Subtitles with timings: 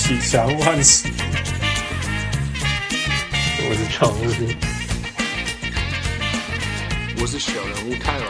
[0.00, 1.06] 洗小人物汉斯，
[3.60, 4.22] 我是常务，
[7.20, 8.24] 我是小人物泰尔。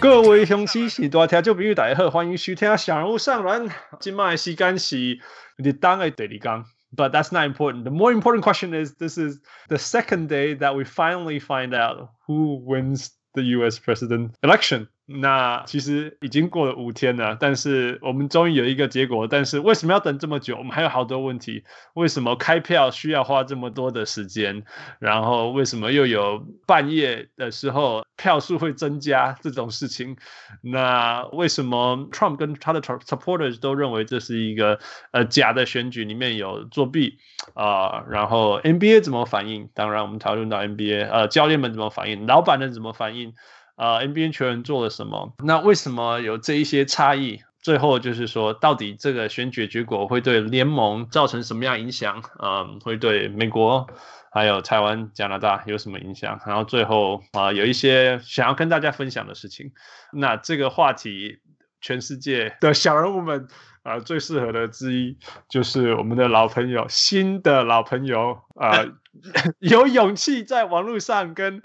[0.00, 3.68] 各位乡亲是大听众朋友大家好，欢迎收听小人物上篮。
[4.00, 5.18] 今麦时间是
[5.56, 6.64] 日当的第二天，
[6.96, 7.82] but that's not important.
[7.82, 12.08] The more important question is this is the second day that we finally find out
[12.26, 13.78] who wins the U.S.
[13.78, 14.88] president election.
[15.11, 19.27] 那其实已经过了五天了，但是我们终于有一个结果。
[19.27, 20.55] 但是为什么要等这么久？
[20.55, 21.63] 我们还有好多问题。
[21.95, 24.63] 为什么开票需要花这么多的时间？
[24.99, 30.15] 然后为什么又有半夜的时候票数会增加这种事情？
[30.61, 34.79] 那为什么 Trump 跟他的 supporters 都认为这是一个
[35.11, 37.17] 呃假的选举，里面有作弊
[37.55, 38.05] 啊、呃？
[38.11, 39.69] 然后 NBA 怎么反应？
[39.73, 42.27] 当然我们讨论到 NBA，呃，教练们怎么反应？
[42.27, 43.33] 老板们怎么反应？
[43.79, 45.33] 呃，NBA 球员做了什么？
[45.41, 47.41] 那为什么有这一些差异？
[47.61, 52.21] 最后就是说，到底这个选举结果会对联盟造成什么样影响？
[52.41, 53.87] 嗯、会对美国
[54.31, 56.39] 还有台湾、加拿大有什么影响？
[56.45, 59.71] 然后最后啊、有一些想要跟大家分享的事情。
[60.11, 61.39] 那这个话题，
[61.79, 63.47] 全世界的小人物们。
[63.89, 65.17] 啊、呃，最适合的之一
[65.49, 68.87] 就是我们的老朋友，新的老朋友啊、呃，
[69.57, 71.59] 有勇气在网络上跟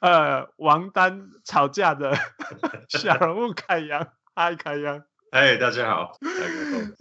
[0.00, 2.16] 呃王丹吵架的
[2.88, 5.02] 小人物凯阳，嗨，凯阳，
[5.32, 6.16] 哎，大家好，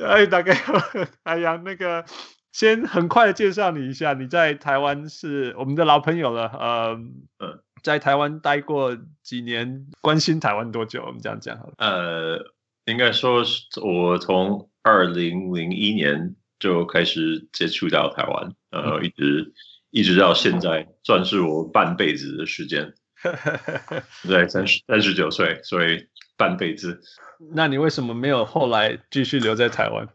[0.03, 0.73] 哎，大家好，
[1.23, 2.03] 凯阳，那个
[2.51, 6.99] 先很快的介绍你一下，你在台湾是我们的老朋友了，呃，
[7.37, 11.03] 呃在台湾待过几年，关心台湾多久？
[11.05, 12.53] 我们这样讲好了，呃。
[12.85, 13.43] 应该说，
[13.81, 19.53] 我从二零零一年就开始接触到台湾，然后一直
[19.89, 22.93] 一直到现在，算是我半辈子的时间。
[24.27, 26.99] 对，三十三十九岁，所以半辈子。
[27.53, 30.07] 那你为什么没有后来继续留在台湾？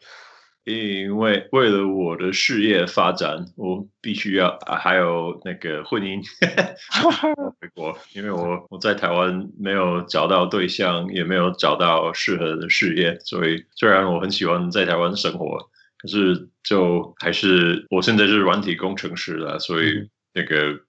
[0.68, 6.22] 因为为了我的事业发展，我必须要、啊、还有那个婚姻
[7.58, 20.80] 回国，因为我我在台湾没有找到对象，也没有找到适合的事业，所以虽然我很喜欢在台湾生活，可是就还是我现在是软体工程师了，所以那个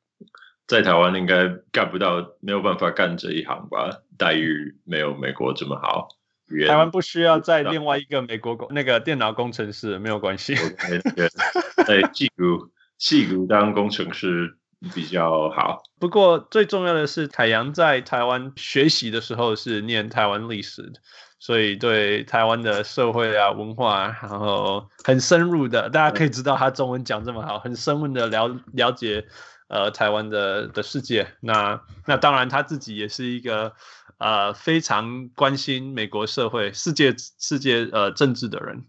[0.68, 6.10] 在台湾应该干不到，没有办法干这一行吧，待遇没有美国这么好。
[6.68, 10.56] 台湾不需要再另外一个美国工那个电脑工程师，没有关系。
[11.86, 14.58] 在矽谷，矽谷当工程师
[14.94, 15.84] 比较好。
[16.00, 21.00] 不过最重要的是，凯阳在台湾学习的时候是念台湾历史的，
[21.40, 29.26] 所以对台湾的社会啊、文化，然后很深入的，大家可以知道他中文讲这么好，很深入的了了解
[29.68, 31.28] 呃台湾的的世界。
[31.42, 33.74] 那那当然他自己也是一个。
[34.20, 38.84] 呃，非常关心美国社会、世界、世界呃政治的人，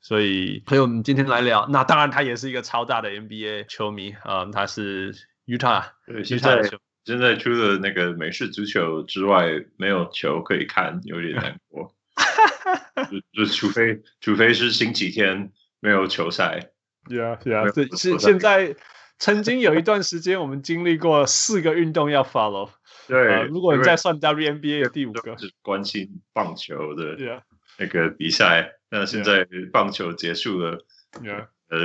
[0.00, 1.66] 所以所以我们今天来聊。
[1.68, 5.12] 那当然，他也是一个超大的 NBA 球迷啊、呃，他是
[5.44, 5.84] Utah。
[6.06, 6.62] 对，现在
[7.04, 11.92] 现在除了那个美式足球之外，没有球可以看，有点难过。
[13.10, 16.70] 就就除非除非是星期天没有球赛。
[17.08, 18.76] Yeah, yeah，对，是现在
[19.18, 22.70] 曾经有一段时间，我们经历过四个运动要 follow。
[23.08, 27.16] 对、呃，如果你再算 WNBA 的第五个，是关心棒球的
[27.78, 28.72] 那个比赛。
[28.90, 30.78] 那现在棒球结束了
[31.68, 31.78] 呃，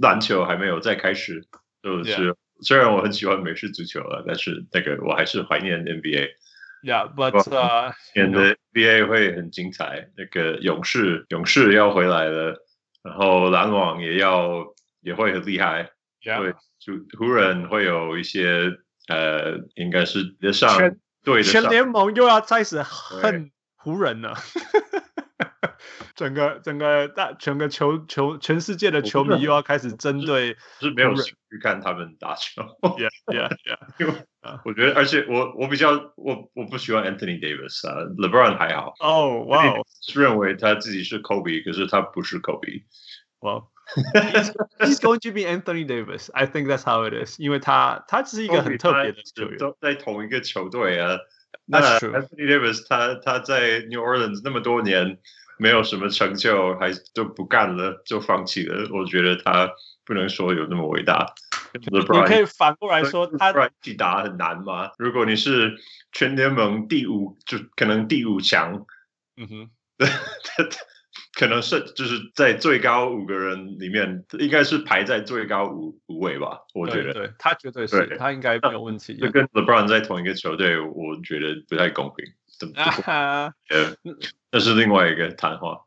[0.00, 1.46] 篮球还没有再开始。
[1.82, 6.28] 就是虽然我很喜欢美式足球了，但是那个我还是怀念 NBA。
[6.82, 10.10] Yeah，but 呃，演的 NBA 会很精彩。
[10.16, 12.56] 那个勇士，勇士要回来了，
[13.02, 14.64] 然后篮网也要
[15.00, 15.90] 也会很厉害。
[16.22, 16.40] Yeah.
[16.40, 18.78] 对，就湖人会有一些。
[19.08, 24.34] 呃，应该是上全对全联盟又要开始恨湖人了，
[26.14, 32.62] 整个整个大整个球球全世界的球迷又要开始针对，是没有兴趣看他们打球。
[32.98, 33.78] Yeah, yeah, yeah.
[33.98, 34.12] 因为
[34.64, 38.94] 我觉得，而且我我比较我我不喜欢 Anthony Davis 啊，LeBron 还好。
[39.00, 39.64] 哦，哇，
[40.02, 42.84] 是认为他自己是 Kobe，可是他不是 Kobe。
[43.40, 43.62] 哇。
[43.96, 46.30] He's, he's going to be Anthony Davis.
[46.34, 47.38] I think that's how it is.
[47.38, 51.18] 因为他他只是一个很特别的球员，都在同一个球队啊。
[51.68, 52.12] That's true.
[52.12, 55.18] Anthony Davis 他他在 New Orleans 那么多年
[55.58, 58.88] 没有什么成就，还就不干了，就放弃了。
[58.92, 59.70] 我觉得他
[60.04, 61.34] 不能说有那么伟大。
[61.90, 64.90] 你可以反过来说，他一起打很难吗？
[64.98, 65.76] 如果你是
[66.12, 68.86] 全联盟第五，就可能第五强。
[69.36, 69.70] 嗯哼。
[71.34, 76.60] 可能是就是在最高五个人里面，应该是排在最高五五位吧？
[76.74, 79.16] 我觉得，对，对他绝对是，对他应该没有问题。
[79.16, 82.24] 就跟 LeBron 在同一个球队，我觉得不太公平。
[82.58, 82.74] 怎么？
[83.06, 83.94] 啊，呃，
[84.50, 85.78] 那是另外一个谈话。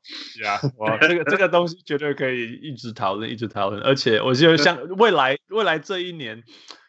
[0.42, 3.82] 呀，哇，这个这个东西绝对可以一直讨论，一直讨论。
[3.82, 6.42] 而且我觉得像未来未来这一年，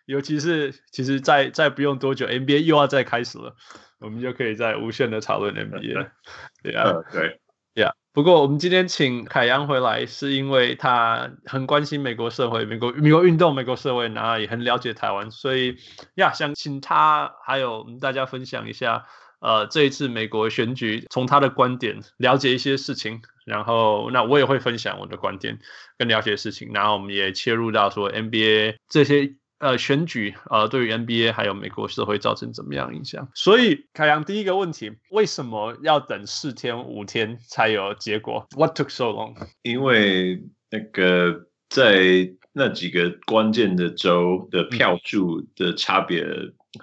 [0.06, 3.56] 尤其是其实再再不用多久，NBA 又要再开始了，
[3.98, 6.12] 我们就可以在无限的讨论 NBA 了。
[6.62, 7.40] 对啊，对。
[7.74, 15.76] Yeah，不过我们今天请凯阳回来，是因为他很关心美国社会、美国美国运动、美国社会，然后也很了解台湾，所以
[16.16, 19.06] 呀，想请他还有我们大家分享一下，
[19.40, 25.58] 呃，这一次美国选举从他的观点了解一些事情，然后那我也会分享我的观点
[25.96, 29.36] 跟了解事情，然后我们也切入到说 NBA 这些。
[29.62, 33.28] 呃，选举呃，对于 NBA 还有美国社会造成怎么样影响？
[33.32, 39.36] 所以凯阳第一个问题，为什么要等四天五天才有结果？What took so long？
[39.62, 46.26] 因为那个在那几个关键的州的票数的差别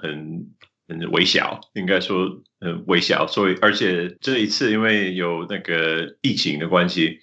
[0.01, 0.47] 很
[0.87, 2.29] 很微小，应该说
[2.61, 7.19] 很微小，所以而且这一次因为有那个疫情的关系，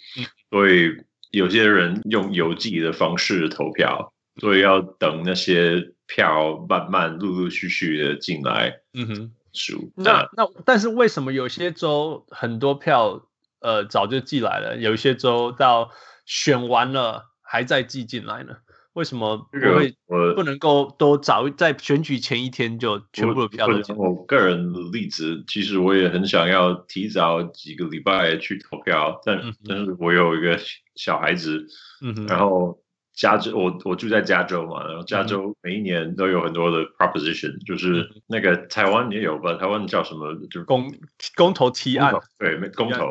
[0.51, 0.91] 所以
[1.31, 4.13] 有些人用邮寄的方式投票。
[4.39, 9.91] 所以要等那些票慢慢陆陆续续的进来，嗯哼，数。
[9.97, 13.27] 那那但是为什么有些州很多票
[13.61, 15.91] 呃早就寄来了，有一些州到
[16.27, 18.57] 选完了还在寄进来呢？
[18.93, 19.97] 为什么不会
[20.35, 24.03] 不能够都早在选举前一天就全部的票都进来？
[24.03, 30.59] 我个人的例子，其实我也很想要提早几个礼拜去投票，但、嗯、但是我有一个
[30.95, 31.67] 小孩子，
[32.03, 32.79] 嗯哼，然后。
[33.17, 39.55] 加州，我我住在加州嘛，然后加州每一年都有很多的 proposition，、嗯、就是那个台湾也有吧？
[39.55, 40.35] 台湾叫什么？
[40.51, 40.95] 就是公
[41.35, 43.11] 公投提案，对，公投，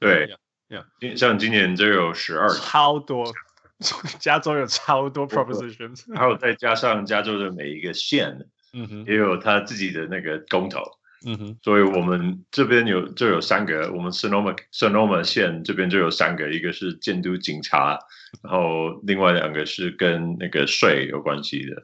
[0.00, 0.34] 对，
[1.14, 3.30] 像今年就有十二，超多，
[4.18, 10.80] 加州有超多 propositions，还有再加上加州的每一个县，嗯哼，也有他自己的那个公投。
[11.24, 17.98] 嗯哼，所以我们这边有就有三个，我们 Sonoma Sonoma 县这边就有三个，一个是监督警察，
[18.42, 21.82] 然后另外两个是跟那个税有关系的。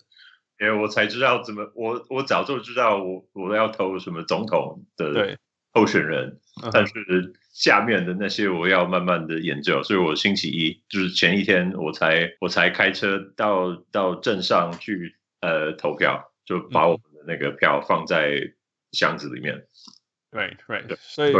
[0.60, 5.38] 因为我才知道怎么，我我早就知道我我要投什么总统的
[5.72, 6.40] 候选人，
[6.72, 6.92] 但是
[7.52, 18.54] 下面的那些我要慢慢的研究，所以我星期一就是前一天我才我才开车到到镇上去呃投票，就把我们的那个票放在。
[18.92, 19.66] 箱子里面，
[20.30, 20.56] 对
[20.86, 21.34] 对，所以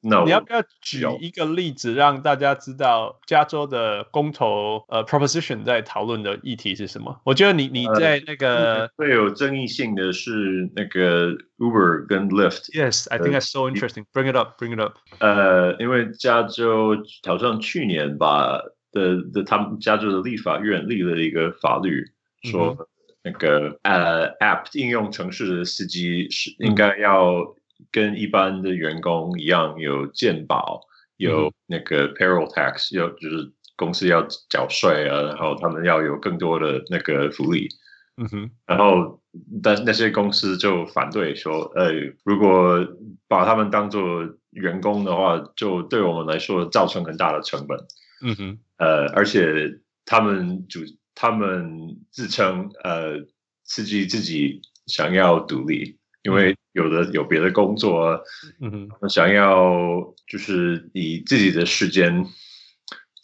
[0.00, 7.20] 那你要不要举一个例子，让大家知道加州的公投呃 proposition 在讨论的议题是什么？
[7.24, 12.70] 我觉得你你在那个、呃、最有争议性的是那个 Uber 跟 Lyft。
[12.72, 14.04] Yes，I think that's so interesting.
[14.12, 14.98] Bring it up, bring it up.
[15.18, 16.96] 呃，因为加州
[17.26, 18.60] 好像去年吧
[18.92, 22.04] 的的他们加州的立法院立了一个法律
[22.44, 22.88] 说。
[23.24, 27.54] 嗯那个呃、uh,，App 应用程式的司机是应该要
[27.90, 30.80] 跟一般的员工一样有健保，
[31.16, 37.68] 有那个 payroll tax，要就是公司要缴税啊，然后他们要有更多的那个福利。
[38.16, 39.20] 嗯哼，然后
[39.62, 41.92] 但那些公司就反对说，呃，
[42.24, 42.78] 如果
[43.26, 47.78] 把他们当做员工的话，就对我们来说造成很大的成本。
[48.22, 50.80] 嗯哼，呃，而且他们主。
[51.20, 53.26] 他们自称呃，
[53.64, 58.22] 刺激自己想要独立，因为有的有别的工作，
[58.60, 62.24] 嗯哼，想要就是以自己的时间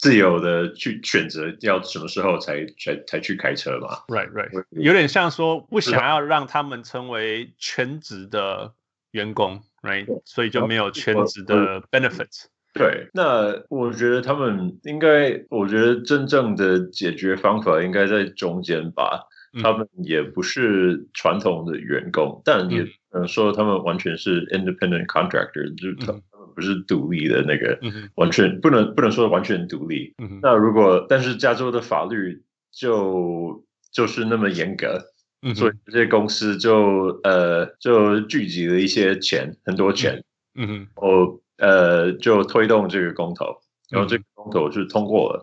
[0.01, 4.01] 自由的去选择要什么时候才才才去开车嘛。
[4.09, 8.75] Right, right，有点像说不想要让他们成为全职的
[9.13, 12.47] 员工，right，所以就没有全职的 benefits。
[12.75, 19.29] 对，那我觉得他们应该，我觉得真正的解决方法应该在中间吧。
[19.57, 26.21] 嗯、他们也不是传统的员工，但也嗯说他们完全是 independent contractor，、嗯、就是他们
[26.57, 30.13] 不是独立的那个，嗯、完全不能不能说完全独立。
[30.21, 35.01] 嗯、那如果但是加州的法律就就是那么严格，
[35.43, 40.25] 嗯、所以这些公司就呃就聚集了一些钱，很多钱。
[40.57, 41.39] 嗯哼，哦。
[41.59, 45.43] 呃，就推动这个公投，然后这个公投是通过了。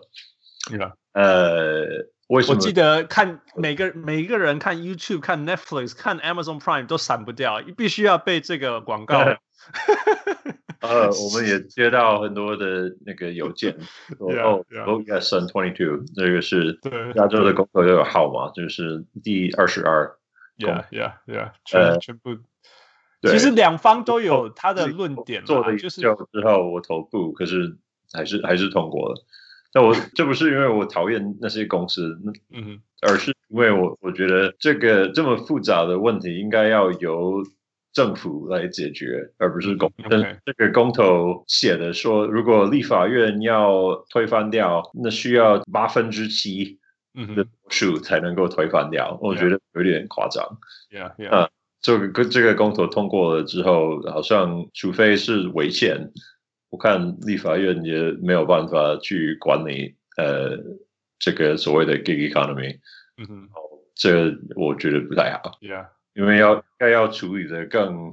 [0.70, 0.78] 对、
[1.12, 1.86] 嗯、呃，
[2.28, 2.54] 为什么？
[2.54, 9.18] 我记得看每个每一个人看 YouTube、看 Netflix、看 Amazon Prime 都闪不掉，必须要被这个广告。
[10.80, 13.76] 呃， 我们也接到很多的那个邮件，
[14.18, 16.78] 哦，Vote Yes on Twenty Two，这个是
[17.14, 20.16] 加州的公投要有号码，就是第二十二。
[20.58, 22.36] Yeah, yeah, yeah，全全部。
[23.30, 26.08] 其实两方都有他的论点，做的就是之
[26.44, 27.76] 后我投不，可是
[28.12, 29.24] 还是还是通过了。
[29.74, 32.18] 那我 这不是因为我讨厌那些公司，
[32.50, 37.42] 嗯，而是因为我我觉得这个这么复杂的问题应该要由
[37.92, 39.92] 政府来解决，而不是公。
[40.44, 46.78] 这个公投写的说，如果立法院要推翻掉，那需要八分之七
[47.14, 49.18] 的多数才能够推翻掉。
[49.22, 50.58] 我觉得有点夸张。
[50.90, 51.30] Yeah, yeah.
[51.30, 51.48] 啊，
[51.82, 56.12] 这个这个公投通过了之后，好像除非是违宪，
[56.70, 60.56] 我看立法院也没有办法去管理呃
[61.18, 62.78] 这个所谓的 gig economy。
[63.18, 63.48] 嗯哼，
[63.94, 65.58] 这我觉得不太好。
[65.60, 65.88] Yeah.
[66.14, 68.12] 因为要该要处理的更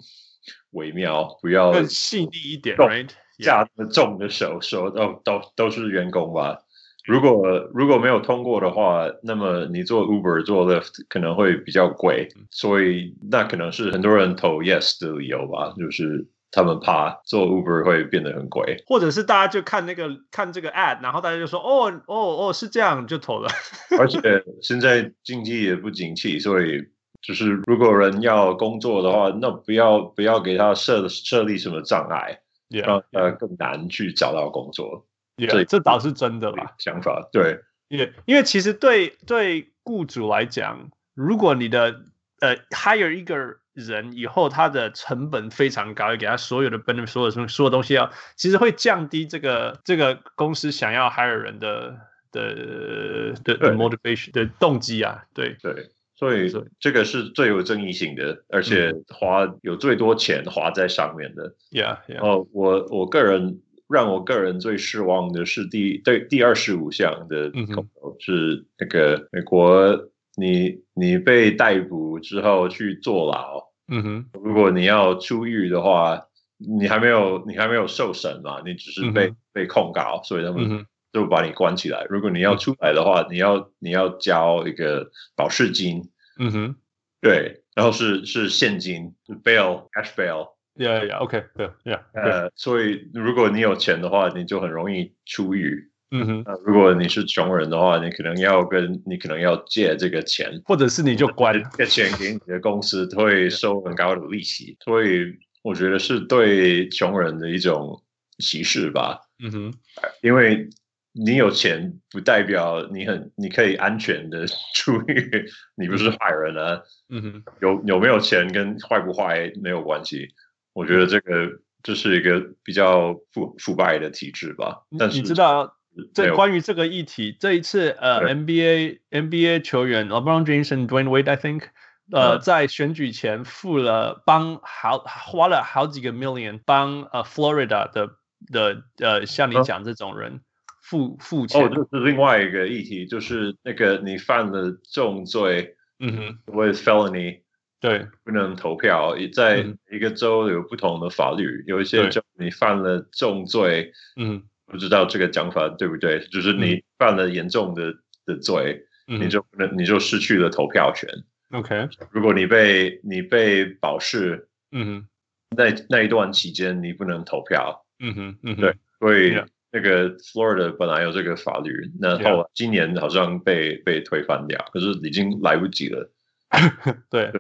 [0.72, 3.10] 微妙，不要更细腻一点，right？
[3.38, 6.60] 下重的手说，说哦，都都是员工吧。
[7.06, 23.50] 如果如果没有通过的话，那么你做 Uber 做 Lyft 可能会比较贵，所以那可能是很多人投 Yes 的理由吧，就是他们怕做 Uber 会变得很贵，或者是大家就看那个看这个 ad，然后大家就说哦哦哦是这样就投了。
[24.00, 24.20] 而且
[24.62, 26.82] 现在经济也不景气，所以。
[27.22, 32.40] 就是如果人要工作的话，那不要不要给他设设立什么障碍
[32.70, 35.06] 让他更难去找到工作。
[35.40, 36.76] Yeah, 这这倒是真的啦。
[36.78, 42.02] 想法对，因为因为其实对对雇主来讲，如果你的
[42.40, 43.38] 呃 hire 一个
[43.74, 51.98] 人以后，他的成本非常高，要给他所有的 benefit，所有什么所有东西要，其实会降低这个这个公司想要 hire 人的
[52.32, 55.90] 的的的 motivation 的动机啊，对对。
[56.16, 61.56] 所以这个是最有争议性的，而且花有最多钱花在上面的。
[61.72, 76.28] Yeah，然后我我个人让我个人最失望的是第对第二十五项的口头是那个美国你，你你被逮捕之后去坐牢，嗯哼，如果你要出狱的话，
[76.58, 80.86] 你还没有你还没有受审嘛，你只是被被控告，所以他们。
[81.12, 82.06] 就把你关起来。
[82.08, 86.04] 如果你要出来的话，你要你要交一个保释金。
[86.38, 86.76] 嗯哼，
[87.20, 90.50] 对，然后是是现金，bail，cash bail。
[90.80, 92.00] Yeah, yeah, OK, yeah, yeah。
[92.14, 95.92] 呃，所以如果你有钱的话，你就很容易出狱。
[96.12, 104.78] 嗯哼，那如果你是穷人的话，你可能要跟你可能要借这个钱，或者是你就关这个钱给你的公司，会收很高的利息。
[104.86, 105.26] 所以
[105.64, 108.02] 我觉得是对穷人的一种
[108.38, 109.20] 歧视吧。
[109.44, 109.74] 嗯哼，
[110.22, 110.70] 因为。
[111.12, 114.46] 你有钱不代表你很你可以安全的
[114.76, 115.44] 出狱，
[115.76, 116.82] 你不是坏人啊。
[117.10, 120.30] 嗯哼，有有没有钱跟坏不坏没有关系。
[120.74, 124.86] 我觉得这个这是一个比较腐腐败的体制吧。
[124.98, 125.78] 但是你知道，
[126.14, 131.64] 这关于这个议题，这一次呃，NBA NBA 球员 LeBron James 和 Dwayne Wade，I think，
[132.12, 138.10] 呃，嗯、在选举前付了帮好花了好几个 million 帮呃 Florida 的
[138.52, 140.34] 的呃像你讲这种人。
[140.34, 140.42] 嗯
[140.82, 147.42] 付付钱哦，这是另外一个议题，就是那个你犯了重罪，嗯哼，为 felony，
[147.80, 149.16] 对，不能投票。
[149.34, 156.20] 在一个州有不同的法律，嗯、有一些州你犯了重罪，嗯，不知道这个讲法对不对？
[156.32, 157.94] 就是你犯了严重的
[158.26, 161.10] 的罪，嗯、你就不能，你就失去了投票权。
[161.52, 165.08] OK，如果你被你被保释，嗯哼，
[165.56, 169.38] 那那一段期间你不能投票，嗯哼，嗯哼，对，所以。
[169.72, 176.12] 那个 Florida 本来有这个法律，那后今年好像被.被推翻掉，可是已经来不及了。
[177.10, 177.32] 对，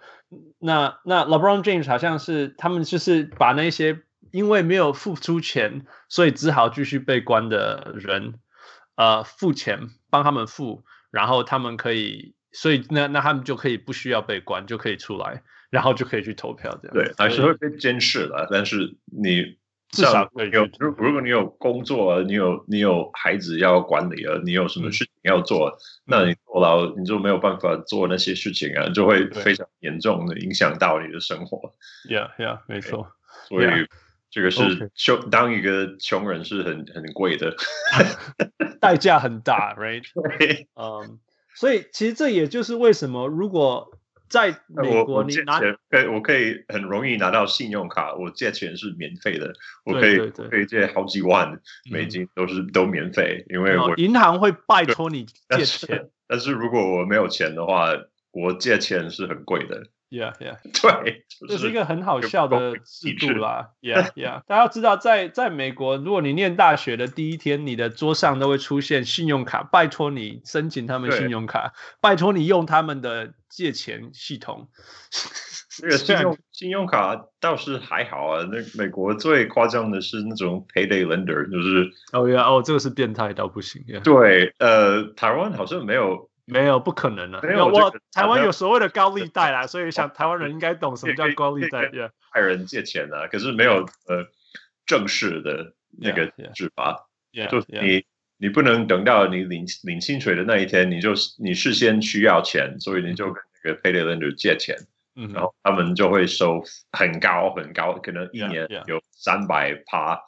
[0.59, 8.35] 那那 LeBron James 好像是他们就是把那些因为没有付出钱，所以只好继续被关的人，
[8.95, 16.93] 呃，付钱帮他们付，然后他们可以，所以那那他们就可以不需要被关，就可以出来，然后就可以去投票这样。
[16.93, 19.57] 对，还是会被监视的，但是你。
[19.91, 31.73] 至少有，如如果你有工作，你有你有孩子要管理啊，你有什么事情要做，嗯、那你坐牢你就没有办法做那些事情啊，就会非常严重的影响到你的生活。
[32.07, 33.11] Yeah, yeah，没错。
[33.47, 33.67] 所以.
[34.31, 37.55] 这个是穷.当一个穷人是很很贵的
[38.79, 40.03] 代价很大，right？
[40.37, 41.15] 对，嗯，um,
[41.55, 43.91] 所以其实这也就是为什么如果。
[44.29, 49.53] 在美国，你拿可以，我可以很容易拿到信用卡，我借钱是免费的，
[49.85, 50.17] 我可以
[50.49, 51.59] 可以借好几万
[51.91, 56.09] 美金，都是都免费，因为我银行会拜托你借钱。
[56.27, 57.89] 但是如果我没有钱的话，
[58.31, 59.87] 我借钱是很贵的。
[60.09, 63.69] Yeah, yeah， 对，这是一个很好笑的制度啦。
[63.79, 74.67] Yeah, yeah，大家要知道，在在美国，如果你念大学的第一天，你的桌上都会出现信用卡，拜托你申请他们信用卡，拜托你用他们的借钱系统。
[75.83, 83.81] 那个信用信用卡倒是还好啊，那美国最夸张的是那种 payday lender，就是哦呀哦，这个是变态到不行。
[84.03, 86.28] 对，呃，台湾好像没有。
[86.49, 87.41] 没有，不可能的。
[87.41, 91.91] 没有，我台湾有所谓的高利贷啦，所以想台湾人应该懂什么叫高利贷。
[92.31, 94.27] 派人借钱啊，可是没有呃
[94.85, 97.07] 正式的那个执法。
[97.49, 98.03] 就你
[98.37, 104.75] 你不能等到你领领薪水的那一天，你就你事先需要钱，所以你就跟那个 payday lender 借钱，
[105.15, 110.19] 嗯，然后他们就会收很高很高，可能一年有三百趴，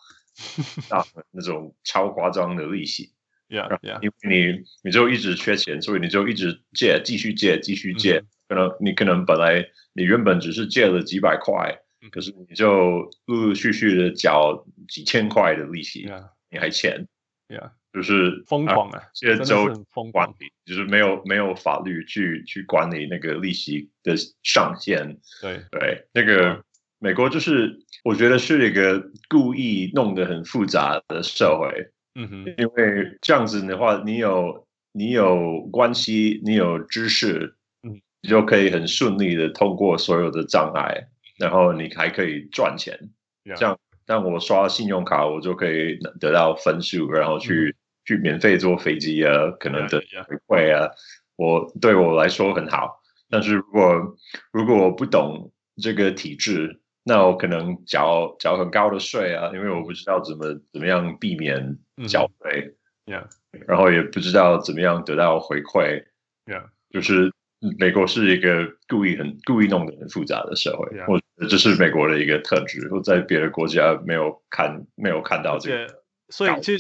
[0.90, 3.12] 那那种超夸张的利息。
[3.52, 4.00] Yeah, yeah.
[4.02, 8.24] 因为你你就一直缺钱，所以你就一直借，继续借，继续借。
[8.48, 11.78] 可能你可能本来你原本只是借了几百块，
[12.12, 17.06] 可是你就陆陆续续的缴几千块的利息，yeah, 你还欠
[17.50, 19.04] ，Yeah，就是疯狂啊！
[19.14, 19.68] 这些州
[20.14, 25.18] 管理就是没有没有法律去去管理那个利息的上限。
[25.42, 26.64] 对对，那个
[27.00, 31.92] 美国就是我觉得是一个故意弄得很复杂的社会。
[32.16, 41.08] 嗯哼，因为这样子的话，你有你有关系，你有知识，嗯，你就可以很顺利的通过所有的障碍，
[41.40, 43.00] 然后你还可以赚钱。
[43.46, 43.56] Yeah.
[43.56, 47.76] 这样，但我刷信用卡，我就可以得到分数，然后去、嗯、
[48.06, 50.92] 去免费坐飞机啊，可能的回馈啊，
[51.38, 53.02] 我对我来说很好。
[53.30, 54.18] 但是如果
[54.52, 61.78] 如果我不懂这个体制，那我可能缴缴很高的税啊，因为我不知道怎么怎么样避免
[62.08, 63.26] 缴税，Yeah，
[63.68, 66.04] 然后也不知道怎么样得到回馈
[66.46, 67.32] ，Yeah，就是
[67.80, 71.50] 美国是一个故意很故意弄得很复杂的社会，或者 Yeah.
[71.50, 76.02] 这是美国的一个特质，我在别的国家没有看没有看到这个。
[76.30, 76.74] 所以就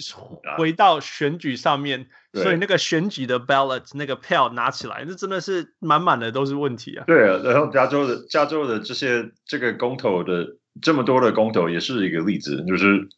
[0.58, 7.04] 回到选举上面，对所以那个选举的 ballot 那个票拿起来，那真的是满满的都是问题啊。
[7.06, 10.48] 对啊，然后加州的加州的这些这个公投的
[10.82, 13.10] 这么多的公投也是一个例子，就是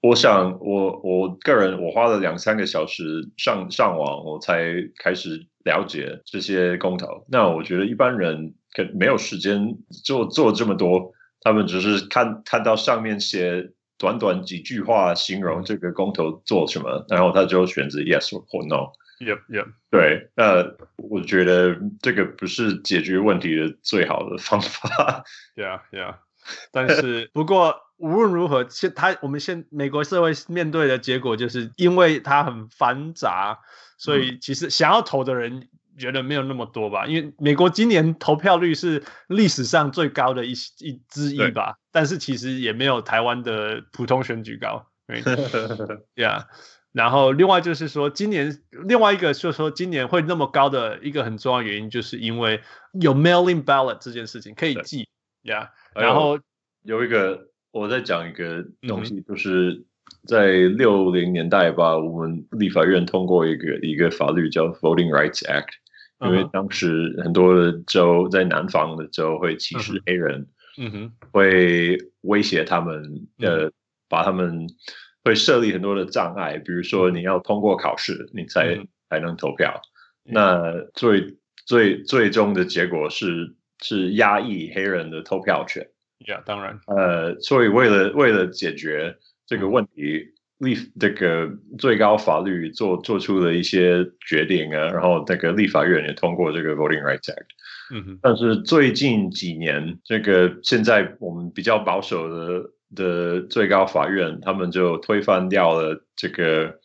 [0.00, 7.26] 我想我我个人我花了两三个小时上上网，我才开始了解这些公投。
[7.28, 11.12] 那我觉得一般人可没有时间做做这么多，
[11.42, 13.72] 他们只是看看到上面写。
[14.00, 18.92] 短短几句话形容这个公投做什么，然后他就选择 yes 或 no。
[19.20, 19.66] Yep, yep.
[19.90, 20.64] 对，那
[20.96, 25.22] 我觉得这个不是解决问题的最好的方法。
[25.54, 26.14] Yeah, yeah.
[26.72, 33.58] 但是不过无论如何， 现他我们现美国社会面对的结果，就是因为它很繁杂，
[33.98, 35.68] 所以其实想要投的人。
[35.98, 44.86] 觉得没有那么多吧，因为美国今年投票率是历史上最高的一一之一吧，但是其实也没有台湾的普通选举高。
[45.06, 45.22] 对
[46.22, 46.46] 呀，
[46.92, 55.08] 然后另外就是说，今年另外一个就是说，今年会那么高的一个很重要原因，就是因为有 mail-in ballot 这件事情可以寄
[55.42, 56.38] yeah, 然后
[56.84, 59.84] 有一个，我再讲一个东西，就是
[60.26, 65.74] 在六零年代吧，我们立法院通过一个一个法律叫 Voting Rights Act。
[66.22, 73.02] 因为当时很多的州在南方的州会歧视黑人，嗯哼，会威胁他们，
[73.38, 73.72] 呃，
[74.06, 74.66] 把他们
[75.24, 78.78] 会设立很多的障碍，比如说你要通过考试，你才
[79.08, 79.80] 才能投票。
[80.22, 85.88] 那最最最终的结果是是压抑黑人的投票权。
[86.26, 89.16] 呀，当然，呃，所以为了为了解决
[89.50, 90.32] 这个问题。
[90.62, 97.46] 立这个最高法律做做出了一些决定啊，然后那个立法院也通过这个 Voting Rights Act。
[97.94, 98.18] 嗯哼。
[98.20, 106.78] 但是最近几年，这个现在我们比较保守的的最高法院，他们就推翻掉了这个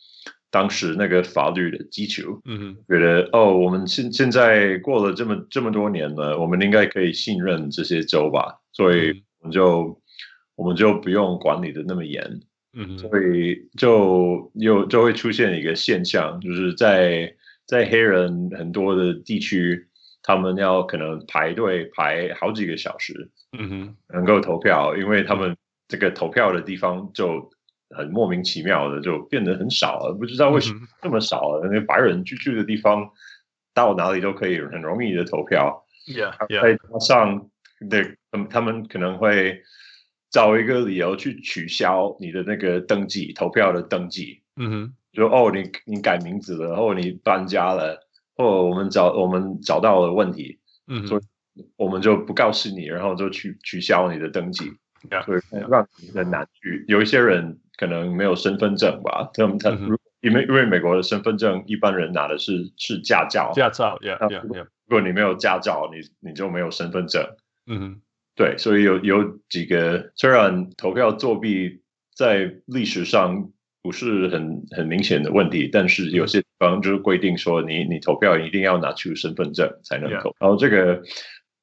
[0.50, 2.42] 当时那个法律的基础。
[2.88, 8.62] 觉得哦，我们现现在过了这么这么多年了，我们应该可以信任这些州吧？
[8.72, 9.96] 所以我们就、嗯、
[10.56, 12.40] 我们就不用管理的那么严。
[12.78, 17.34] 嗯，所以就又就会出现一个现象，就是在
[17.66, 19.88] 在黑人很多的地区，
[20.22, 25.56] 他们要可能排队排好几个小时，嗯哼，能够投票，因为他们
[25.88, 27.50] 这个投票的地方就
[27.92, 33.10] 很莫名其妙的就变得很少了，不知道为什么这么少了，那白人居住的地方
[33.74, 37.50] 到哪里都可以很容易的投票，Yeah，再加上
[37.90, 38.18] 的
[38.50, 39.64] 他们可能会。
[40.36, 47.98] 找一个理由去取消你的那个登记投票的登记，嗯哼，就哦，你你改名字了，或你搬家了，
[48.36, 51.22] 或我们找我们找到了问题，嗯哼，所以
[51.78, 54.66] 我们就不告诉你，然后就取取消你的登记
[55.10, 55.24] ，Yeah.
[55.24, 56.84] 所以让你很难去。
[56.90, 59.70] 有一些人可能没有身份证吧，他们他
[60.20, 64.68] 因为因为美国的身份证一般人拿的是是驾照，驾照，Yeah, Yeah, Yeah.
[64.86, 67.24] 如果你没有驾照，你你就没有身份证，
[67.68, 68.02] 嗯哼。
[68.36, 71.82] 对，所以有有几个，虽然投票作弊
[72.14, 73.50] 在历史上
[73.82, 80.36] 不是很很明显的问题，但是有些地方就是规定说你，你你投票一定要拿出身份证才能投。
[80.40, 81.02] 然后这个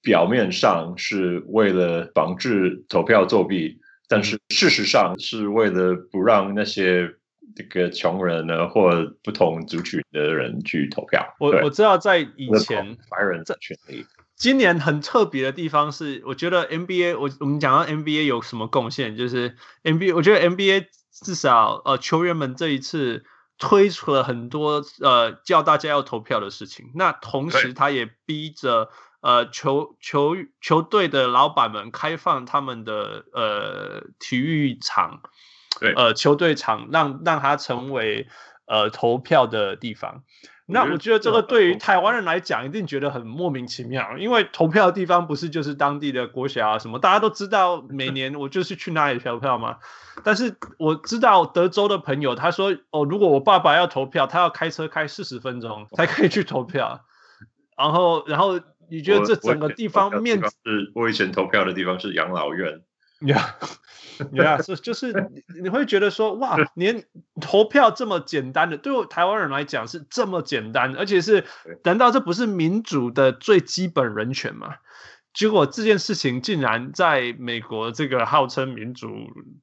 [0.01, 7.07] 表面上是为了防治投票作弊，但是事实上是为了不让那些
[7.55, 11.37] 这个穷人呢或不同族群的人去投票。
[11.39, 14.07] 我我知道在以前白人的权利。
[14.43, 23.25] 今年很特别的地方是，我觉得 NBA，我我们讲到 NBA 有什么贡献，就是 NBA，我觉得 NBA 至少呃球员们这一次
[23.57, 35.23] 推出了很多呃叫大家要投票的事情，那同时他也逼着呃球球球队的老板们开放他们的呃体育场，
[35.79, 38.27] 对，呃球队场让让它成为
[38.67, 40.25] 呃投票的地方。
[40.73, 49.77] 那我觉得这个对于台湾人来讲，一定觉得很莫名其妙，因为投票的地方不是就是当地的国小啊什么，大家都知道每年我就是去哪里投票嘛。
[50.25, 57.05] 但是我知道德州的朋友他说，哦，如果我爸爸要投票，他要开车开四十分钟才可以去投票。
[57.77, 62.83] 然后，然后你觉得这整个地方面是我以前投票的地方是养老院。
[63.27, 63.57] 呀，
[64.33, 65.13] 呀，是就是
[65.63, 67.05] 你会觉得说哇，连
[67.41, 71.45] 投票这么简单的，对我台湾人来讲是这么简单，而且是
[71.85, 74.77] 难道这不是民主的最基本人权吗？
[75.33, 79.09] 结果这件事情竟然在美国这个号称民主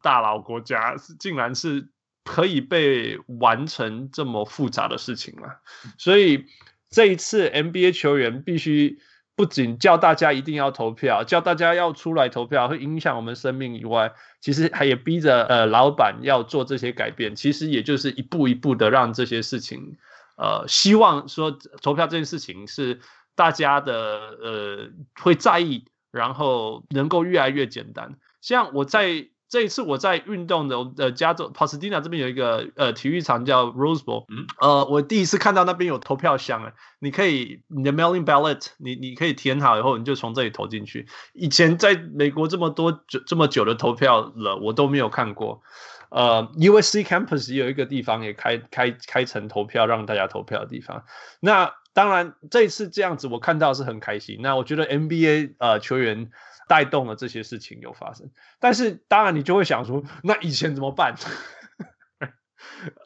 [0.02, 1.90] 大佬国家，竟然是
[2.24, 5.62] 可以被完成这么复杂的事情了？
[5.98, 6.46] 所以
[6.90, 9.00] 这一次 NBA 球员必须。
[9.40, 17.38] 不仅叫大家一定要投票，叫大家要出来投票，会影响我们生命以外，其实还也逼着呃老板要做这些改变。
[17.38, 19.96] 其实也就是一步一步的让这些事情，
[20.36, 23.00] 呃，希望说投票这件事情是
[23.34, 23.94] 大家的
[24.42, 24.90] 呃
[25.22, 28.16] 会在意，然后能够越来越简单。
[28.42, 29.30] 像我在。
[29.50, 41.08] 这一次我在运动的呃加州帕斯蒂纳这边有一个呃体育场叫 Rose Bowl，嗯，呃，我第一次看到那边有投票箱啊，你可以你的 mailing ballot，你你可以填好以后你就从这里投进去。
[41.34, 45.64] 以前在美国这么多久这么久的投票了，我都没有看过。
[46.12, 51.04] 呃，USC campus 有一个地方也开开开成投票让大家投票的地方。
[51.40, 54.38] 那当然这一次这样子我看到是很开心。
[54.42, 56.30] 那我觉得 NBA 呃球员。
[56.70, 58.30] 带动了这些事情有发生，
[58.60, 61.16] 但是当然你就会想说，那以前怎么办？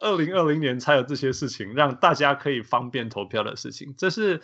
[0.02, 4.42] 二零二零年才有这些事情，让大家可以方便投票的事情，这是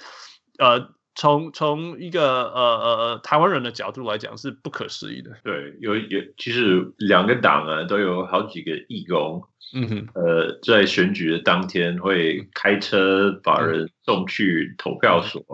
[0.58, 5.32] 呃从从一个呃呃台湾人的角度来讲是不可思议的。
[5.44, 9.42] 对，有有其实两个党啊都有好几个义工，
[9.74, 15.44] 嗯哼，呃，在选举的当天会开车把人送去投票所，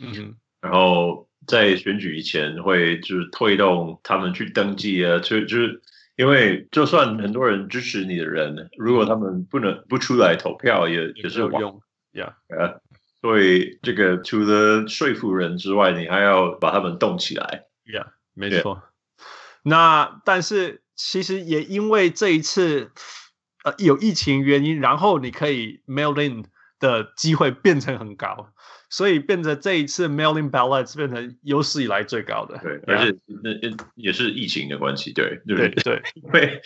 [0.00, 1.28] 嗯哼，然后。
[1.50, 5.82] 在选举以前，会就是推动他们去登记啊，就就是
[6.14, 11.82] 因为就算很多人支持你的人，如果他们不能不出来投票也，也也是有用
[12.12, 12.36] 呀。
[12.48, 12.80] 呃，
[13.20, 17.64] 所以这个除了说服人之外，你还要把他们动起来。
[17.92, 18.84] 呀，没错。
[19.64, 22.92] 那但是其实也因为这一次
[23.64, 26.44] 呃有疫情原因，然后你可以 mail in
[26.78, 28.52] 的机会变成很高。
[28.92, 33.50] 所以变成这一次 mailing ballots 变成有史以来最高的，对，而且那
[33.94, 36.62] 也是疫情的关系，对，对对， 对，对，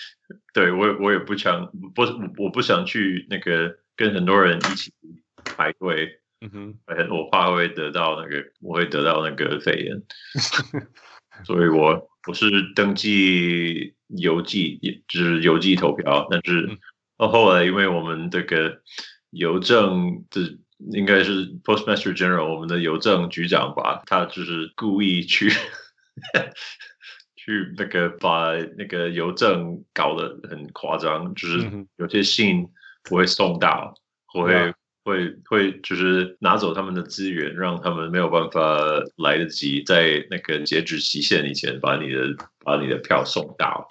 [0.54, 2.02] 对我我也不想不
[2.42, 4.90] 我不想去那个跟很多人一起
[5.44, 6.74] 排队，嗯哼，
[7.10, 10.02] 我怕会得到那个我会得到那个肺炎，
[11.44, 16.78] 所以我我是登记邮寄，就是邮寄投票，但是
[17.18, 18.80] 后来因为我们这个
[19.28, 20.58] 邮政的。
[20.92, 25.50] 应该是 Postmaster General，我们的邮政局长吧，他就是故意去
[27.36, 32.66] 去那个把那个邮政搞得很夸张，就是有些信
[33.02, 33.94] 不会送到，
[34.26, 38.78] 会、嗯、会会就是拿走他们的资源，让他们没有办法
[39.16, 43.88] 来得及在那个截止期限以前把你的把你的票送到。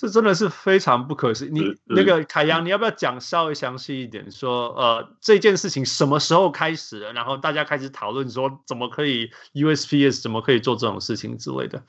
[0.00, 1.50] 这真的是非常不可思议。
[1.50, 4.68] 你那个凯阳，你要不要讲稍微详细一点说？
[4.68, 7.12] 说呃，这件事情什么时候开始的？
[7.12, 11.82] 然后大家开始讨论说，怎么可以 USPS 怎么可以做这种事情之类的？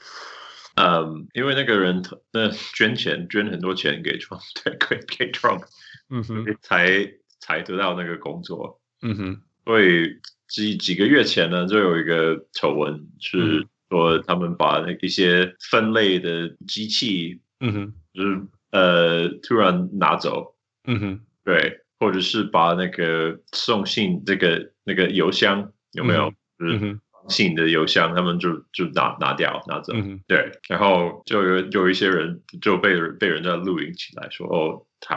[0.74, 5.62] 嗯，因为那个人那捐钱捐很多钱给 Trump， 对，给给 Trump，
[6.10, 9.41] 嗯哼，才才得到那个工作，嗯哼。
[9.65, 17.39] 所以几几个月前呢，就有一个丑闻是说他们把那一些分类的机器。
[17.60, 18.41] 嗯哼，就是
[18.72, 35.15] 呃，突然拿走，嗯哼，对，或者是把那个送信这个那个邮箱有没有，嗯、就是信的邮箱，他们就就拿拿掉拿走，嗯，对，然后就有有一些人就被被人家录音起来说，哦，他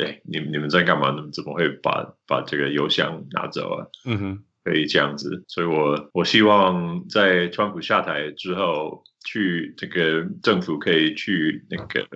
[0.00, 1.10] 哎，你们你们在干嘛？
[1.12, 3.86] 你们怎么会把把这个邮箱拿走啊？
[4.04, 5.44] 嗯哼，可以这样子。
[5.46, 12.06] 所以我我希望在川普下台之后，去这个政府可以去那个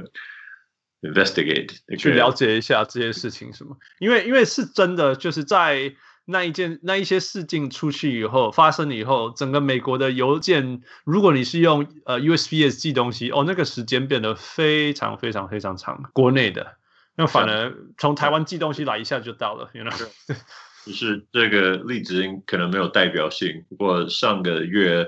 [1.02, 3.76] investigate，去了解一下这些事情什么？
[4.00, 5.94] 因为因为是真的，就是在。
[6.30, 16.02] 那一件那一些事情出去以后，发生了以后，整个美国的邮件，如果你是用呃 USPS 寄东西，哦，那个时间变得非常非常非常长。
[16.12, 16.76] 国内的，
[17.16, 20.08] 那反而从台湾寄东西来一下就到了，you know？
[20.88, 25.06] 就是这个例子可能没有代表性，不过上个月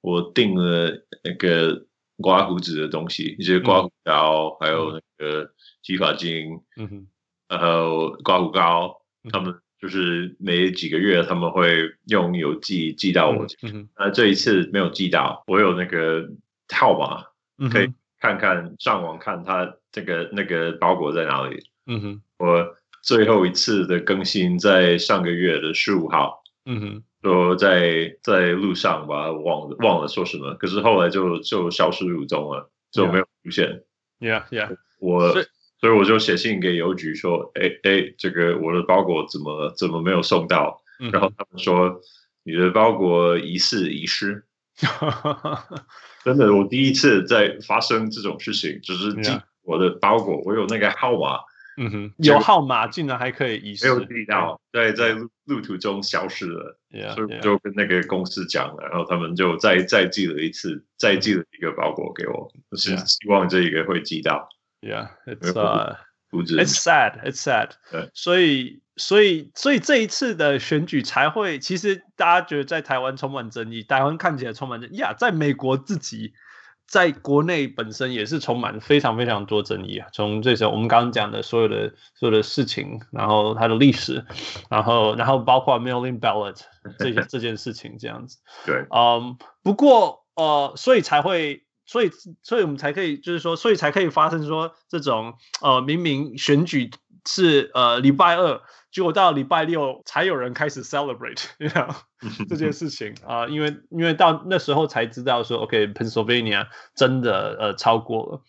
[0.00, 7.06] 我订了那个刮胡子的东西，一些刮胡刀，嗯、还有那个洗发精，嗯哼，
[7.48, 9.54] 然后刮胡膏，他们。
[9.82, 16.24] 就是每几个月他们会用邮寄寄到我嗯嗯、这一次没有寄到，我有那个
[16.72, 17.24] 号码，
[17.58, 21.66] 嗯、可以看看上网看他这个那个包裹在哪里。
[21.86, 26.42] 嗯哼，我最后一次的更新在上个月的十五号。
[26.64, 33.82] 嗯哼，说在在路上吧，忘了忘了说什么，可是后来就就消失无踪了，就没有出现。
[34.20, 35.34] Yeah, yeah，我。
[35.82, 42.00] 所以我就写信给邮局说：“哎哎，这个我的包裹怎么怎么没有送到？”嗯、然后他们说
[42.46, 44.44] ：“你的包裹疑似遗失。
[46.22, 49.32] ”真的，我第一次在发生这种事情，就是寄
[49.64, 51.40] 我的包裹.我有那个号码，
[51.76, 56.78] 嗯哼，有号码竟然还可以遗失，没有寄到，在在路路途中消失了。
[56.90, 64.48] Yeah, 所以我就跟那个公司讲了，然后他们就再再寄了一次，再寄了一个包裹给我，就是希望这一个会寄到。
[64.82, 65.96] Yeah, it's uh,
[66.32, 67.70] it's sad, it's sad.
[67.90, 76.34] 对所以，所以，所以这一次的选举才会，其实大家觉得在台湾充满争议，台湾看起来充满争议呀，在美国自己
[76.86, 80.08] 在国内本身也是充满非常非常多争议啊。
[80.12, 84.24] 从这时候我们刚刚讲的所有的所有的事情，然后它的历史，
[84.68, 86.60] 然后然后包括 mail-in ballot
[86.98, 88.38] 这些 这件事情这样子。
[88.66, 91.64] 对，嗯，不过呃，所以才会。
[91.84, 92.10] 所以，
[92.42, 96.90] 所以我们才可以，就是说，所以才可以发生说这种呃，明明选举
[97.26, 101.44] 是呃礼拜二，结果到礼拜六才有人开始 celebrate，
[102.48, 108.42] 这件事情啊、呃，因为因为到那时候才知道说，OK，Pennsylvania、okay, 真的呃超过了。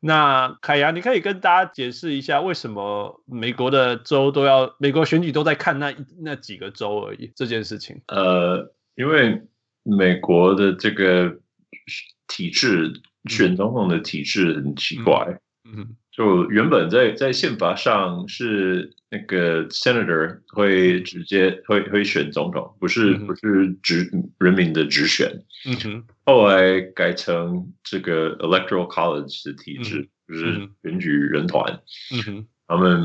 [0.00, 8.00] 那凯阳，你可以跟大家解释一下，为什么美国的州都要美国选举都在看那那几个州而已这件事情？
[8.06, 9.42] 呃，因为
[9.82, 11.38] 美国的这个。
[12.28, 12.92] 体制
[13.24, 25.30] 选总统的体制很奇怪，嗯，就原本在在宪法上是那个 senator 会直接会会选总统，不是不是直人民的直选，
[25.66, 31.80] 嗯哼，后来改成这个 electoral college 的体制，就是选举人团，
[32.12, 33.02] 嗯哼，他们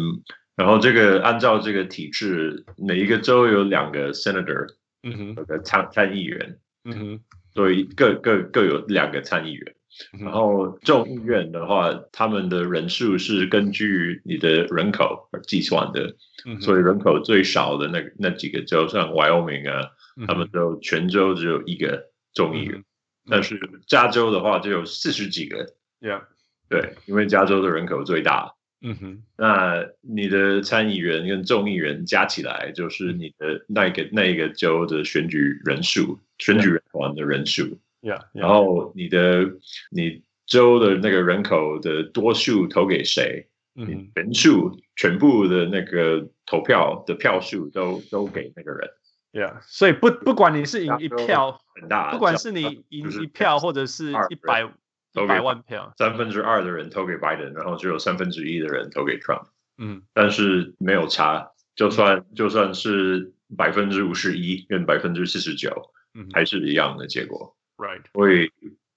[0.55, 4.67] 然后这个按照这个体制，每一个州有两个 senator，
[5.03, 7.19] 嗯哼，有个参参议员，嗯哼。
[7.53, 9.75] 所以各各各有两个参议员，
[10.19, 16.15] 然后众议院的话，他们的人数是根据你的人口而计算的，
[16.59, 19.91] 所以人口最少的那那几个州，像 Wyoming 啊，
[20.27, 22.83] 他们都全州只有一个众议员，
[23.29, 26.23] 但是加州的话就有四十几个，Yeah，
[26.69, 28.53] 对，因为加州的人口最大。
[28.81, 37.79] 嗯哼，那你的参议员跟众议员加起来就是你的那个那一个州的选举人数，选举人团的人数。
[38.05, 38.41] Yeah, yeah.
[38.41, 39.43] 然后你的
[39.89, 43.49] 你州的那个人口的多数投给谁？
[43.75, 44.11] 嗯、mm，hmm.
[44.13, 48.89] 人数全部的那个投票的票数都都给那个人。
[49.33, 54.71] Yeah，所以不不管你是赢一票很大，不管是你赢一票或者是一百。
[55.17, 59.45] 一百万票，三分之二的人投给拜登，然后只有三分之一的人投给 Trump。
[59.77, 67.54] 嗯，但是没有差，就算、嗯、就算是百分之五十一跟百分之四十九，嗯，还是一样的结果。
[67.77, 68.51] Right，所以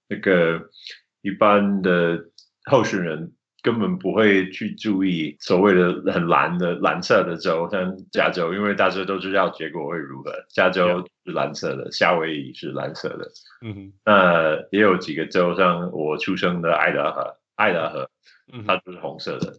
[0.08, 0.70] 那个
[1.22, 2.30] 一般的
[2.64, 3.32] 候选人。
[3.60, 10.32] 根本不会去注意所谓的很蓝的蓝色的州，像加州，因为大家都知道结果会如何。
[10.48, 13.28] 加州是蓝色的，夏威夷是蓝色的。
[13.60, 18.08] 嗯哼，那也有几个州，像我出生的爱达荷，爱达荷，
[18.64, 19.52] 它就是红色的。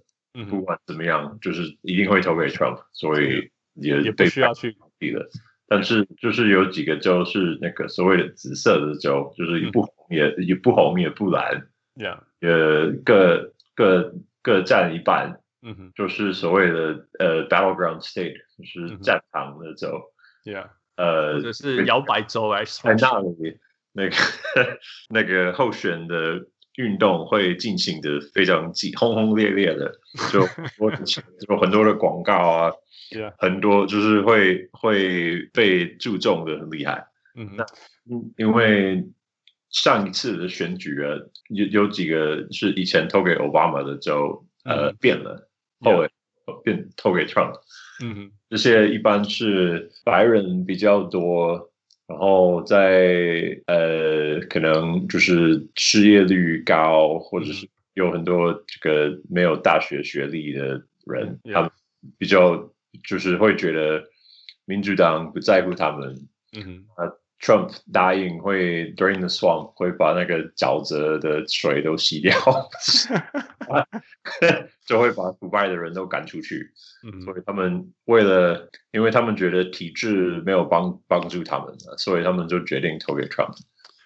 [0.49, 5.29] 不管怎么样，就是一定会投给 Trump，所以也也不需要去考虑了。
[5.69, 11.67] 但是就是有几个州是那个所谓的紫色的州，就是也不红也也不红也不蓝。
[11.95, 13.53] Yeah，呃，各。
[13.75, 20.01] 各各占一半，嗯哼，就是所谓的呃 battleground state，就是战场的州
[20.43, 23.58] ，Yeah，呃，或者是摇摆州来说，在那里
[23.93, 24.15] 那个
[25.10, 26.45] 那个候选的
[26.80, 29.92] 运动会进行的非常激轰轰烈烈的，
[30.32, 30.39] 就
[30.78, 30.89] 我
[31.50, 32.72] 有很多的广告啊
[33.38, 37.06] 很多就是会会被注重的很厉害。
[37.36, 37.65] 嗯、mm，那、
[38.15, 38.32] hmm.
[38.38, 39.06] 因为
[39.70, 44.98] 上一次的选举啊，有有几个是以前投给奥巴马的州，呃，mm hmm.
[45.02, 45.50] 变了，
[45.82, 46.10] 后来
[46.63, 47.56] 变投给 Trump。
[48.02, 48.32] 嗯、mm，hmm.
[48.50, 51.68] 这些一般是白人比较多。
[52.10, 61.69] 然后在呃，可能就是失业率高，或者是有很多这个没有大学学历的人，嗯、他们
[62.17, 62.58] 比较
[63.08, 64.04] 就是会觉得
[64.65, 66.28] 民主党不在乎他们。
[66.58, 72.34] 嗯哼，啊，Trump 答应会 drain the swamp，会把那个沼泽的水都洗掉。
[74.86, 76.71] 就会把腐败的人都赶出去，
[77.04, 83.56] 嗯、所以他们为了，因为他们觉得体制没有帮帮助他们，所以他们就决定投给 Trump。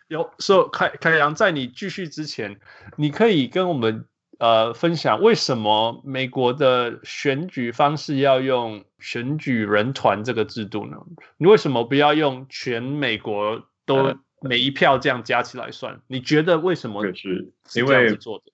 [0.09, 2.59] 有，所以凯凯阳，在你继续之前，
[2.97, 4.05] 你可以跟我们
[4.43, 10.97] 呃分享为什么美国的选举方式要用选举人团这个制度呢？
[11.37, 16.01] 你为什么不要用全美国都每一票这样加起来算？
[16.07, 18.51] 你觉得为什么是这样子做的？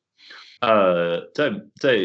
[0.59, 1.97] 呃，在在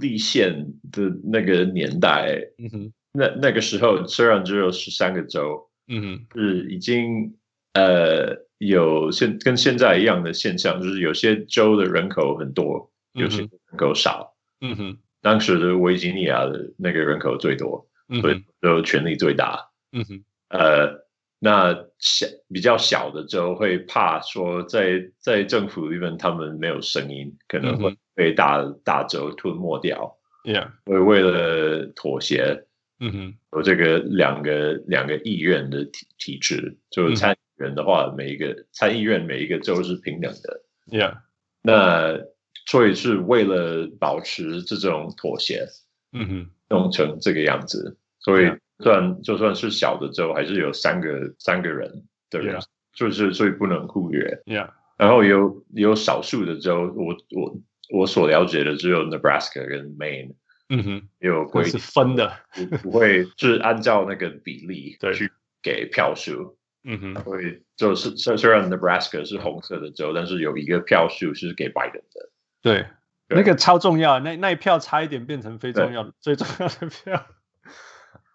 [0.00, 7.34] 立宪的那个年代，嗯哼，那那个时候虽然只有十三个州，嗯哼，是已经
[7.72, 21.04] 呃有现跟现在一样的现象，就是有些州的人口很多，有些人口少，嗯哼，当时的维吉尼亚的那个人口最多，嗯哼，所以都权力最大，嗯哼，呃。
[21.40, 28.82] 那小比较小的州会怕说在，在在政府里面他们没有声音，可能会被大、mm hmm.
[28.82, 30.16] 大州吞没掉。
[30.42, 32.64] Yeah，会为了妥协，
[32.98, 33.62] 嗯哼、mm，有、hmm.
[33.62, 40.62] 这个两个两个议院的体体制，就参议员的话，每一个参议院每一个州是平等的。
[40.86, 41.18] Yeah，
[41.60, 42.20] 那
[42.66, 45.66] 所以是为了保持这种妥协，
[46.12, 48.46] 嗯哼，弄成这个样子，所以。
[48.46, 48.58] Yeah.
[48.80, 52.64] 算就算是小的州，还是有三个三个人的人，Yeah.
[52.92, 54.42] 就是所以不能忽略。
[54.46, 54.70] Yeah.
[54.98, 60.34] 然后有有少数的州，我我我所了解的只有 Nebraska 跟 Maine。
[60.70, 65.30] 嗯哼，有规是分的，不不会是按照那个比例 去
[65.62, 66.58] 给票数。
[66.82, 72.28] 嗯哼，会就是虽虽然 Nebraska 是红色的州，但是有一个票数是给白人的。
[72.64, 72.86] 对，
[73.28, 77.26] 那个超重要，那那一票差一点变成非重要的最重要的票。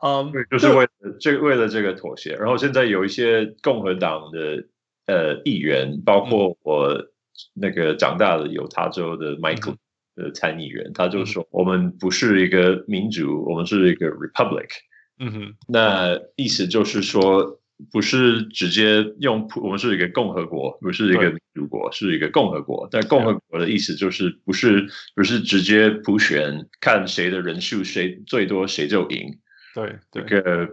[0.02, 4.64] 嗯，对，就是为了这为了这个妥协，然后现在有一些共和党的
[5.08, 7.10] 呃议员，包括我
[7.56, 9.78] 那个长大的犹他州的 Michael
[10.16, 14.70] 的参议员，他就说我们不是一个民主，我们是一个 Republic。
[15.18, 17.60] 嗯哼，那意思就是说，
[17.92, 22.88] 不是直接用普，我们是一个共和国，不是一个民主国，是一个共和国。
[22.92, 29.38] 但共和国的意思就是不是不是直接普选，看谁的人数谁最多谁就赢。
[29.74, 30.70] 对，这个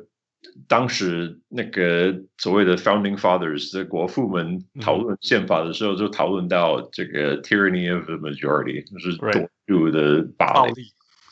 [0.67, 10.73] 当时那个所谓的 Founding Fathers 的国父们讨论宪法的时候，就讨论到这个 Tyranny of the Majority，就是多数的暴力。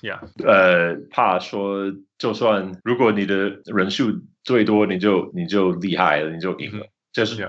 [0.05, 4.13] Yeah，呃，怕说就算如果你的人数
[4.43, 6.87] 最多，你就你就厉害了，你就赢了。
[7.11, 7.47] 就是就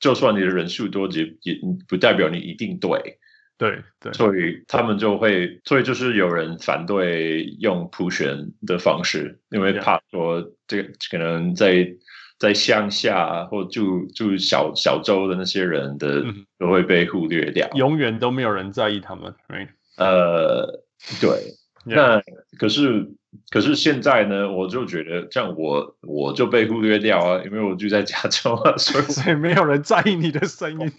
[0.00, 3.18] 就算你的人数多，也也不代表你一定对。
[3.58, 11.88] 对对，所以他们就会，所以就是有人反对用普选的方式，因为怕说这个可能在
[12.38, 16.24] 在乡下或住住小小州的那些人的
[16.58, 19.34] 都会被忽略掉，永远都没有人在意他们。
[19.48, 19.68] Right?
[19.96, 20.84] 呃，
[21.20, 21.28] 对.
[21.94, 22.22] 那
[22.58, 23.10] 可是
[23.50, 30.92] 可是现在呢，我就觉得这样我我就被忽略掉啊，因为我住在加州啊， 所以所以没有人在意你的声音。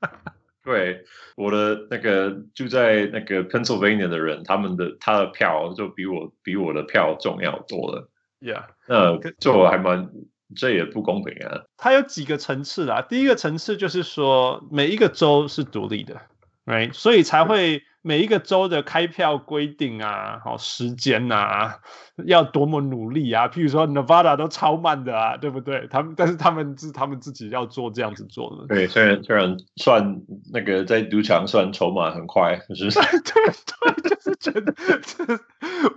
[0.64, 1.04] 对，
[1.36, 8.10] 我的那个住在那个 Pennsylvania 的人，他们的他的票就比我比我的票重要多了。
[8.40, 10.10] Yeah，那这我还蛮
[10.56, 11.64] 这也不公平啊。
[11.76, 16.20] 它有几个层次啦，第一个层次就是说每一个州是独立的
[16.66, 16.92] ，right？
[16.92, 17.82] 所以才会。
[18.06, 21.78] 每一个州的开票规定啊，好时间啊，
[22.26, 23.48] 要多么努力啊！
[23.48, 25.88] 譬如说，Nevada 都超慢的啊，对不对？
[25.90, 28.66] 他们但是他们是他们自己要做这样子做的。
[28.66, 30.20] 对，虽然虽然算
[30.52, 34.74] 那个在赌场算筹码很快，可是 对对，就是觉得，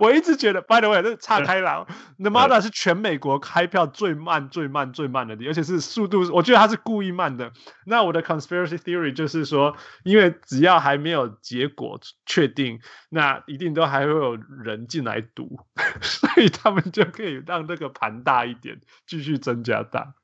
[0.00, 1.86] 我一直觉得，By the way，这岔开了
[2.18, 7.52] ，Nevada 是全美国开票最慢、最慢、最慢的地，而且是速度，我觉得他是故意慢的。
[7.84, 11.97] 那我的 conspiracy theory 就是说，因为只要还没有结果。
[12.26, 15.60] 确定，那一定都还会有人进来赌，
[16.00, 20.14] 所以他们就可以让这个盘大一点，继续增加大。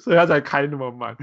[0.00, 1.16] 所以他才开那么慢。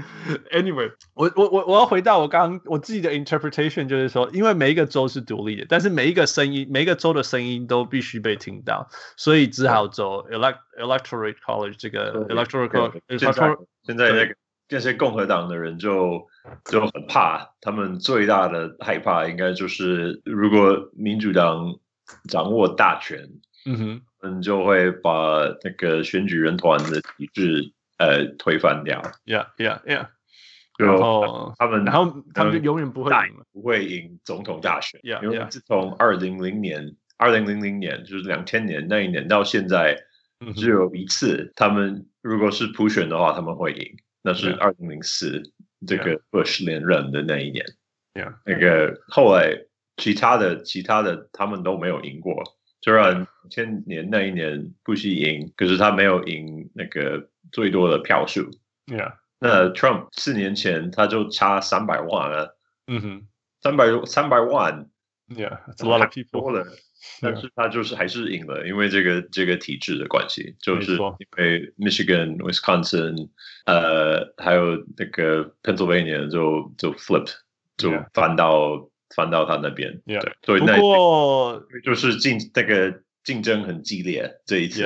[0.50, 8.88] Anyway，我我我我要回到我刚刚我自己的 interpretation，就是说，因为每一个州是独立的，但是每一个声音，每一个州的声音都必须被听到，
[9.18, 13.00] 所以只好走 elect electorate college 这个 electoral college。
[13.84, 14.34] 现在
[14.72, 16.26] 那个这些共和党的人就
[16.64, 21.78] 就很怕，他们最大的害怕应该就是如果民主党
[22.28, 23.28] 掌握大权，
[23.66, 25.10] 嗯哼，嗯，就会把
[25.62, 27.72] 那个选举人团的体制。
[27.98, 29.00] 呃，推翻掉。
[29.26, 30.08] Yeah，Yeah，Yeah。
[30.76, 35.00] 然后他们，然后他们就永远不会赢，不会赢总统大选。
[35.02, 39.96] Yeah，因为自从二零零年、二零零零年，就是两千年那一年到现在，
[40.56, 43.96] 只有一次，他们如果是普选的话，他们会赢。
[44.22, 45.42] 那是二零零四
[45.86, 47.64] 这个 Bush 连任的那一年。
[48.14, 49.66] Yeah，那个后来
[49.96, 52.42] 其他的、其他的他们都没有赢过。
[52.80, 57.28] 虽然千年那一年布希赢，可是他没有赢那个。
[57.50, 58.48] 最多的票数
[58.86, 62.56] ，Yeah，那 Trump 四年前他就差三百万了，
[62.86, 63.28] 嗯哼，
[63.60, 64.88] 三百三百万
[65.28, 66.64] ，Yeah，a lot of people
[67.20, 67.50] 但是。
[67.54, 73.28] 他就是还是赢了，因为这个这个体制的关系，就是因为 Michigan、Wisconsin，
[73.66, 77.34] 呃，还有那个 Pennsylvania 就就 flipped，
[77.76, 84.82] 就翻到翻到他那边，对，所以那不过就是竞那个竞争很激烈这一次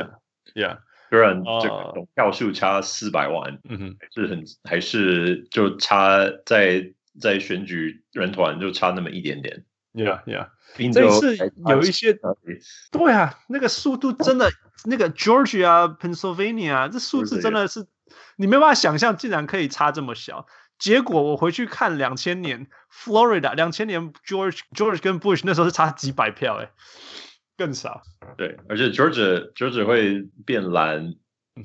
[0.54, 0.78] ，Yeah。
[1.08, 9.64] 虽然这个票数差四百万，嗯哼，是很还是就差在在选举人团就差那么一点点
[9.96, 10.48] ，Yeah Yeah。
[10.92, 11.36] 这次
[11.68, 12.16] 有一些，
[12.92, 14.50] 对啊，那个速度真的，
[14.84, 17.86] 那个 Georgia、Pennsylvania，这数字真的是
[18.36, 20.46] 你没办法想象，竟然可以差这么小。
[20.78, 26.70] 结果我回去看两千年 Florida，两千年 George George 跟 Bush 那时候是差几百票，哎。
[27.58, 28.02] 更少，
[28.36, 31.14] 对，而且 Georgia Georgia 会变蓝，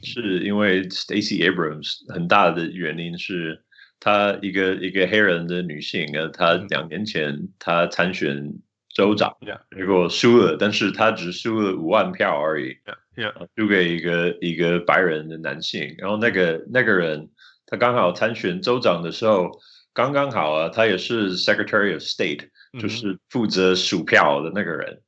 [0.01, 3.61] 是因为 Stacey Abrams 很大的原因是，
[4.01, 8.55] 她一个一个黑人的女性呃，她两年前她参选
[8.93, 9.37] 州长，
[9.73, 12.75] 结果输了，但是她只输了五万票而已，
[13.55, 17.29] 输给一个一个白人的男性，然后那个那个人
[17.65, 19.49] 他刚好参选州长的时候，
[19.93, 22.47] 刚刚好啊，他也是 Secretary of State，
[22.81, 24.99] 就是负责数票的那个人。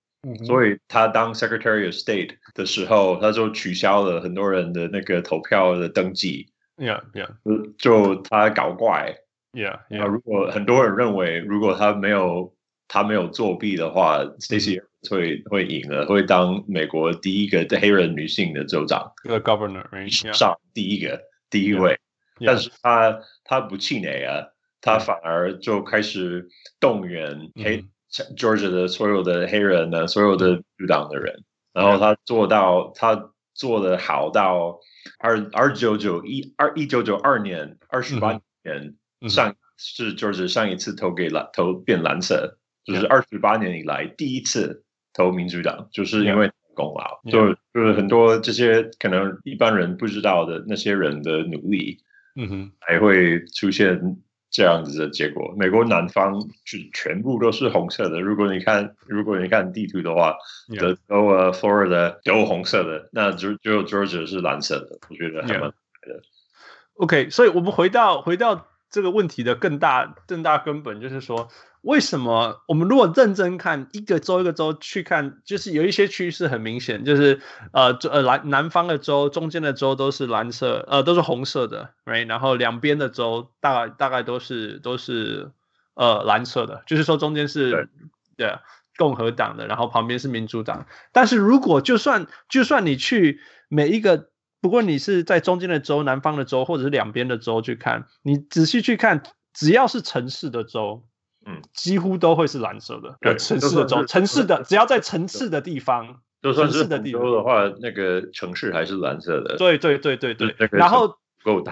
[0.45, 6.53] 所以他当 Secretary of State 的时候，他就取消了很多人的那个投票的登记。
[6.78, 7.30] Yeah, yeah.
[7.78, 9.15] 就他搞怪。
[9.51, 10.05] Yeah, yeah.
[10.07, 12.53] 如果很多人认为，如果他没有
[12.88, 19.11] 他没有作弊的话，Stacey 会会赢了，会当美国第一个黑人女性的州长。
[19.24, 19.86] The governor,
[20.34, 21.99] 上第一个第一位。
[22.45, 24.47] 但是他他不气馁啊，
[24.82, 26.47] 他反而就开始
[26.80, 27.86] 动员黑。
[28.38, 31.43] Georgia 的所有的黑人呢，所有的民主党的人，
[31.74, 34.78] 然后他做到，他做的好到
[35.20, 38.95] 二二九九一二一九九二年二十八年
[39.30, 44.84] 上是 Georgia 上一次投给蓝投变蓝色，就是二十八年以来第一次
[45.14, 51.99] 投民主党，就是因为功劳，就就是很多这些可能一般人不知道的那些人的努力，
[52.36, 54.18] 嗯哼，还会出现。
[54.54, 58.22] 这样子的结果，美国南方就全部都是红色的。
[58.22, 60.36] 如果你看，如果你看地图的话，
[60.78, 64.99] 德州啊、Florida 都红色的，那就只有 Georgia 是蓝色的。
[65.10, 66.22] 我觉得还蛮的。
[66.97, 71.49] OK，所以我们回到回到这个问题的更大更大根本，就是说。
[71.83, 77.41] 为什么我们如果认真看一个州一个州去看，就是有一些趋势很明显，就是
[77.73, 82.25] 呃呃南南方的州、中间的州都是蓝色，呃都是红色的，right？
[82.29, 85.51] 然后两边的州大概大概都是都是
[85.95, 87.89] 呃蓝色的，就是说中间是
[88.37, 88.57] 对
[88.95, 90.85] 共和党的，然后旁边是民主党。
[91.11, 94.29] 但是如果就算就算你去每一个，
[94.64, 99.22] 不过你是在中间的州、南方的州或者是两边的州去看，你仔细去看，
[99.53, 101.03] 只要是城市的州。
[101.45, 103.18] 嗯，几乎都会是蓝色的。
[103.20, 109.57] 对，城市的州，城市的只要在城市的地方，就算是的州的话，那个城市还是蓝色的。
[109.57, 110.55] 对对对对对。
[110.72, 111.18] 然后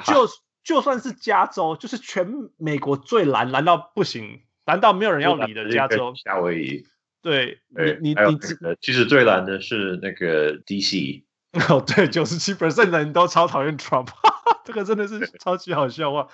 [0.05, 0.27] 就
[0.61, 2.27] 就算是加州，就是全
[2.57, 6.11] 美国最蓝，蓝到不行，蓝到没有人要理的加州。
[6.21, 6.85] 夏威夷。
[7.21, 7.61] 对，
[8.01, 8.37] 你你你，
[8.81, 11.23] 其实最蓝的是那个 DC。
[11.69, 14.07] 哦，对，九十七 percent 的人都超讨厌 Trump，
[14.63, 16.27] 这个真的是超级好笑话。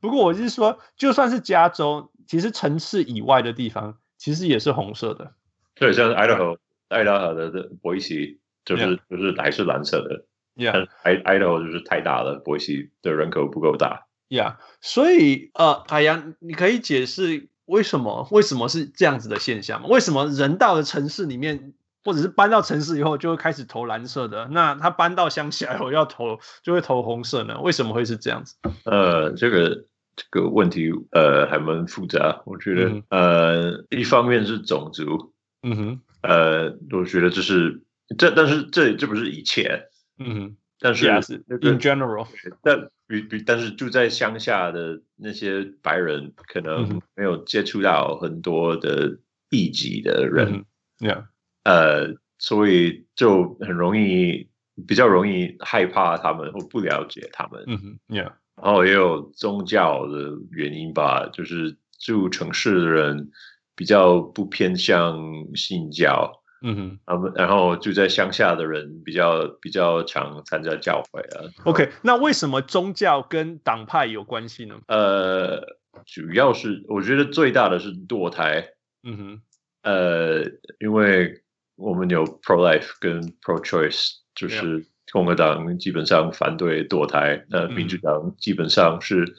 [0.00, 2.10] 不过我是说，就算是加州。
[2.26, 5.34] 其实城市以外的地方，其实也是红色的。
[5.74, 9.00] 对，像是爱达荷，爱达荷的的波伊西就是、yeah.
[9.10, 10.24] 就是还是蓝色的。
[10.56, 14.06] Yeah，爱爱达荷就是太大了，波伊西的人口不够大。
[14.30, 19.88] Yeah，所以呃，海洋，你可以解释为什么为什么是这样子的现象吗？
[19.90, 21.74] 为什么人到了城市里面
[22.04, 27.60] 或者是搬到城市以后就会开始投蓝色的，那他搬到乡下以后要投就会投红色呢？
[27.60, 28.56] 为什么会是这样子？
[28.84, 35.32] 呃，这个这个问题呃还蛮复杂，我觉得、嗯、呃一方面是种族，
[35.62, 37.82] 嗯哼，呃，我觉得这是
[38.18, 39.88] 这，但是这这不是一切，
[40.18, 42.26] 嗯哼，但是 yes, in general，
[42.62, 50.64] 但比比但是住在乡下的那些白人可能没有接触到很多的异己的人，
[51.00, 51.24] 嗯、yeah.
[51.64, 54.48] 呃，所以就很容易
[54.86, 63.30] 比较容易害怕他们或不了解他们，嗯哼，Yeah，然后也有宗教的原因吧，就是住城市的人
[63.74, 65.16] 比较不偏向
[65.54, 71.48] 信教，嗯哼，他们然后住在乡下的人比较比较常参加教会啊。
[71.64, 74.80] OK，那为什么宗教跟党派有关系呢？
[74.88, 75.62] 呃，
[76.04, 78.66] 主要是我觉得最大的是堕胎，
[79.04, 79.40] 嗯哼，
[79.82, 80.42] 呃，
[80.80, 81.40] 因为。
[81.76, 87.74] 我们有 pro life 跟 pro choice，就是共和党基本上反对堕胎，那、yeah.
[87.74, 89.34] 民主党基本上是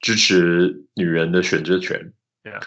[0.00, 2.12] 支持女人的选择权
[2.44, 2.62] ，yeah.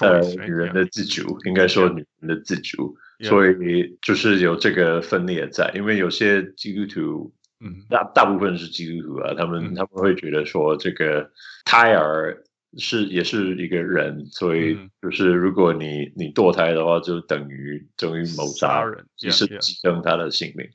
[0.00, 9.74] 呃，女人的自主.应该说女人的自主.所以就是有这个分裂在，因为有些基督徒，嗯，大大部分是基督徒啊，他们、mm.
[9.74, 11.30] 他们会觉得说这个
[11.64, 12.44] 胎儿。
[12.76, 20.68] 是，也是一个人，所以就是如果你、嗯、你堕胎的话，就等于等于谋杀人，也是牺牲他的性命。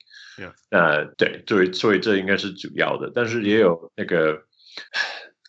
[0.72, 4.42] 那、对，所以所以这应该是主要的，但是也有那个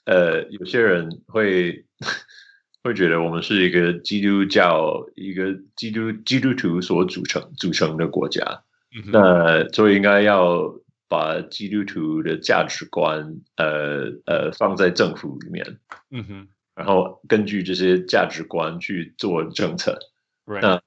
[0.05, 1.87] 呃，有些人会
[2.85, 8.43] 会觉得我们是一个基督教，一个基督基督徒所组成组成的国家，
[8.95, 10.75] 嗯、那所以应该要。
[11.15, 15.79] 把基督徒的价值观，呃呃，放在政府里面，
[16.11, 19.97] 嗯哼，然后根据这些价值观去做政策。
[20.45, 20.83] 那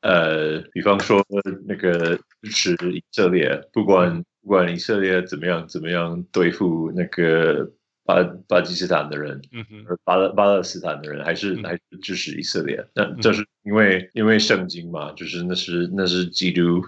[0.00, 1.22] 呃，比方说
[1.66, 7.70] 那个支持以色列，不管不管以色列怎么样怎么样对付那个
[8.06, 12.82] 巴巴基斯坦的人，嗯哼，巴勒巴勒斯坦的人，还是、嗯、还是支持以色列。
[12.94, 16.82] 那这是因为、嗯、因为圣经嘛，就是那是那是基督。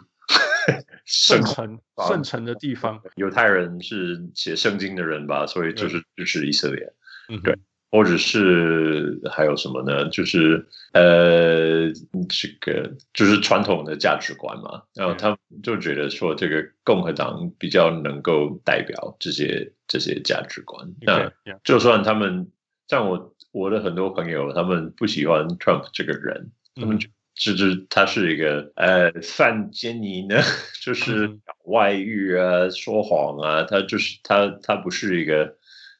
[1.12, 6.86] 圣城，圣城的地方，犹太人是写圣经的人吧，所以就是支持以色列，
[7.28, 7.52] 嗯，对，
[7.90, 10.08] 或者是还有什么呢？
[10.10, 11.88] 就是呃，
[12.28, 20.94] 这个就是传统的价值观嘛，然后他们就觉得说，这个共和党比较能够代表这些这些价值观。
[21.00, 21.32] 那
[21.64, 22.52] 就算他们
[22.86, 27.08] 像我我的很多朋友，他们不喜欢 Trump 这个人，他们就。
[27.42, 30.36] 就是他是一个呃犯奸淫呢，
[30.84, 35.56] 就是搞外遇啊、说谎啊，他就是他他不是一个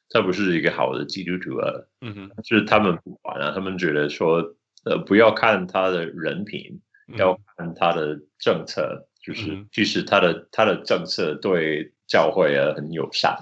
[0.09, 1.67] 他不是一个好的基督徒啊，
[2.01, 6.79] 嗯哼，就是他们不管啊，他们觉得说呃不要看他的人品，
[7.17, 13.35] 要看他的政策，就是其实他的他的政策对教会啊很友善，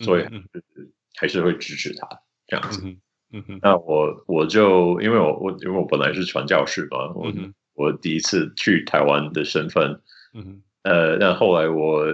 [0.00, 0.24] 所以
[1.16, 2.08] 还是会支持他
[2.46, 2.80] 这样子。
[2.82, 2.98] 嗯
[3.48, 10.00] 哼，那我我就因为我我因为我本来是传教士嘛，我、嗯、我第一次去台湾的身份，
[10.34, 12.04] 嗯哼，呃，但后来我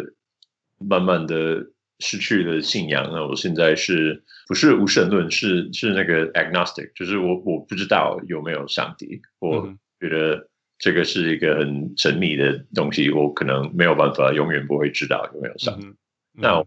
[0.79, 1.67] 慢慢的
[1.99, 5.29] 失去了信仰，那我现在是不是无神论？
[5.29, 10.49] 是是那个 agnostic，就是我我不知道有没有上帝，我觉得
[10.79, 15.87] 这个是一个很神秘的东西，我可能没有办法永远不会知道有没有上帝。
[15.87, 15.97] 嗯、
[16.35, 16.65] 那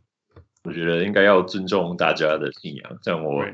[0.66, 3.46] 我觉得应该要尊重大家的信仰，像我。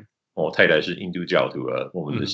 [0.43, 2.25] 我太太是印度教徒啊，我们的。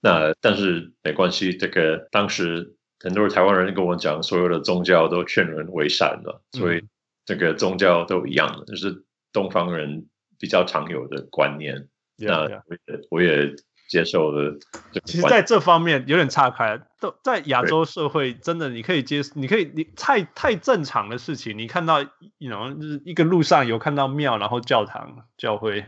[0.00, 6.84] 那但是没关系，这个当时很多台湾人跟我讲，所有的宗教都劝人为善的，所以
[7.24, 9.02] 这个宗教都一样的，就是
[9.32, 10.06] 东方人
[10.38, 11.88] 比较常有的观念。
[12.16, 13.52] 那我也我也
[13.88, 14.56] 接受了。
[15.04, 22.00] 其实，在这方面有点岔开，都在亚洲社会，真的你可以接，你可以你太太正常的事情，你看到
[22.38, 25.84] 一个路上有看到庙，然后教堂、教会。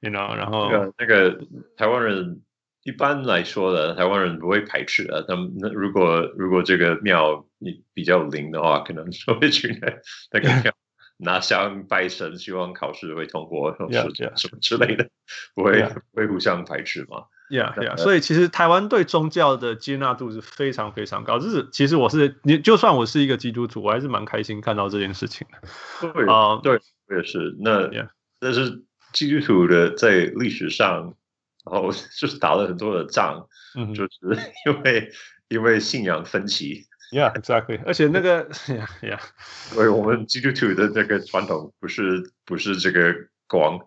[0.00, 1.40] You know, 然后那个那个
[1.76, 2.42] 台湾人
[2.84, 9.92] 一般来说的台湾人不会排斥的，他们那如果如果这个庙你比较灵的话，可能就会去那
[10.30, 10.72] 那个庙
[11.18, 13.90] 拿香拜神，希望考试会通过，什么
[14.36, 15.08] 什么之类的，
[15.56, 17.96] 不会不会互相排斥嘛？Yeah, yeah.
[17.96, 21.40] 所以其实台湾对宗教的接纳度是非常非常高。
[21.40, 26.12] 就是其实我是你，就算我是一个基督徒，我还是蛮开心看到这件事情的。
[26.12, 26.78] 对啊，uh, 对，
[27.08, 27.56] 我也是。
[27.58, 27.90] 那
[28.38, 28.84] 但是。
[29.12, 31.14] 基督徒的在历史上，
[31.64, 33.46] 然后 就是打了很多的仗，
[33.76, 34.18] 嗯，就是
[34.66, 35.10] 因为
[35.48, 37.80] 因为信仰分歧，Yeah, exactly。
[37.86, 39.20] 而且那个， Yeah, Yeah。
[39.70, 43.14] 所以我们基督徒的这个传统不是不是这个
[43.46, 43.78] 光，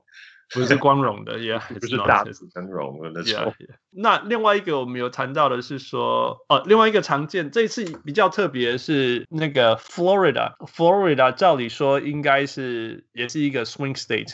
[0.54, 3.54] 不是光荣的，Yeah，不是大紫灯笼的那种。
[3.60, 3.76] Yeah, yeah.
[3.92, 14.34] 那另外一个我们有谈到的是说，哦，另外一个常见，这次比较特别是那个 Florida，Florida 照理说应该是也是一个 swing state。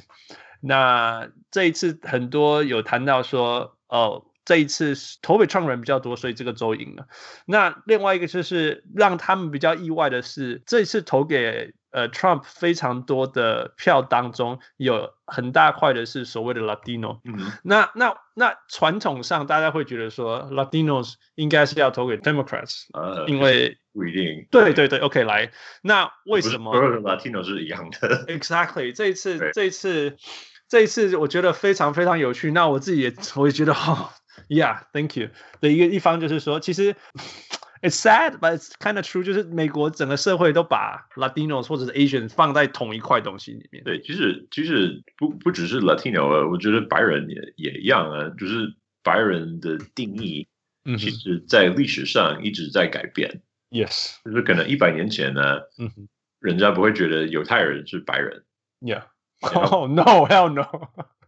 [0.67, 4.25] 那这一次很多有谈到说，哦。
[4.47, 7.07] 这一次投给 Trump 人比较多，所以这个州赢了。
[7.45, 17.19] 那另外一个就是让他们比较意外的是，这一次投给呃 Trump 非常多的票当中，有很大块的是所谓的 Latino。
[17.25, 24.47] 嗯，那那那传统上大家会觉得说 Latinos 应该是要投给 Democrats，呃，因为不一定。
[24.49, 25.51] 对对对，OK，来，
[25.81, 26.71] 那为什么？
[26.73, 28.25] 所有的 Latino 是一样的。
[28.31, 30.15] Exactly，这一次这一次
[30.69, 32.51] 这一次我觉得非常非常有趣。
[32.51, 34.13] 那我自己也我也觉得哈。
[34.49, 35.29] Yeah, thank you.
[35.61, 36.95] 的一个一方就是说，其实
[37.81, 39.23] it's sad, but it's kind of true。
[39.23, 43.83] 就是美国整个社会都把 Latinos 或者是 Asian 放在同一块东西里面。
[43.83, 48.29] 对，其实其实不不只是 Latino 啊，我觉得白人也也一样啊。
[48.37, 50.47] 就是白人的定义，
[50.85, 53.41] 嗯，其实在历史上一直在改变。
[53.71, 55.61] Yes，就是可能一百年前呢，
[56.39, 58.43] 人家不会觉得犹太人是白人。
[58.81, 59.05] Yeah.
[59.71, 60.65] Oh no, hell no.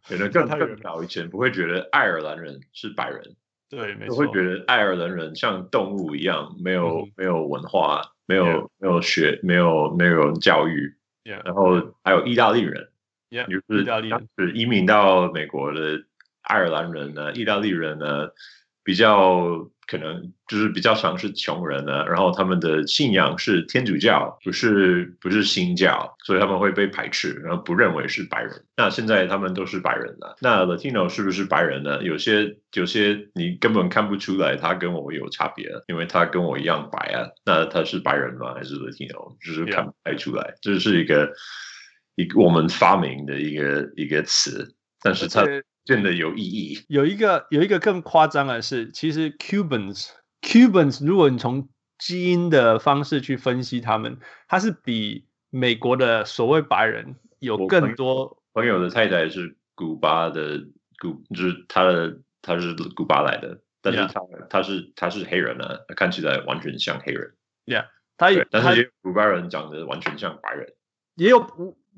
[0.08, 3.36] 可能更更早以前不会觉得爱尔兰人是白人，
[3.70, 8.68] 对，没错，会觉得爱尔兰人像动物一样，没有、嗯、没有文化，没有 yeah.
[8.80, 11.46] 没有学，没有没有教育，yeah.
[11.46, 12.90] 然后还有意大利人
[13.30, 13.46] ，yeah.
[13.46, 13.84] 就是
[14.36, 16.02] 就是移民到美国的
[16.42, 18.30] 爱尔兰人呢，意大利人呢
[18.90, 19.70] 比较。
[19.90, 28.52] 可能就是比较常是穷人呢，然后他们的信仰是天主教，不是不是新教，所以他们会被排斥，然后不认为是白人。
[28.78, 32.04] 那现在他们都是白人了，那 Latino 是不是白人呢？
[32.04, 37.28] 有些有些你根本看不出来他跟我有差别，因为他跟我一样白啊。
[37.44, 38.54] 那他是白人吗？
[38.54, 39.36] 还是 Latino？
[39.44, 40.54] 就是看不太出来。
[40.62, 41.32] 这、是一个
[42.14, 45.44] 一个我们发明的一个一个词，但是他。
[45.90, 46.86] 变得有意义。
[46.88, 50.12] 有一个有一个更夸张的是，其实 Cubans
[50.42, 51.68] Cubans，如果你从
[51.98, 58.42] 基因的方式去分析他们，他是比美国的所谓白人有更多。
[58.54, 60.60] 朋友的太太是古巴的
[61.00, 67.34] 古，就是他的他是古巴来的，但是他.他是他是黑人呢、啊，他看起来完全像黑人。
[67.66, 67.88] Yeah，
[68.18, 70.74] 他也但是古巴人长得完全像白人，
[71.16, 71.40] 也有。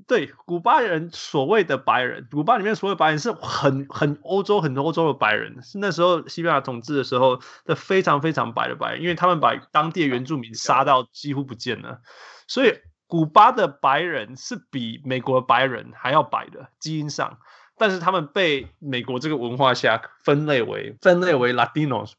[0.07, 12.01] 对，古巴人所谓的白人，古巴里面所谓白人是很很欧洲很多欧洲的白人，是那时候西班牙统治的时候的非常非常白的白人，因为他们把当地的原住民杀到几乎不见了，
[12.47, 12.73] 所以
[13.07, 17.39] 古巴的白人是比美国的白人还要白的基因上，
[17.77, 22.13] 但是他们被美国这个文化下分类为分类为 Latinos，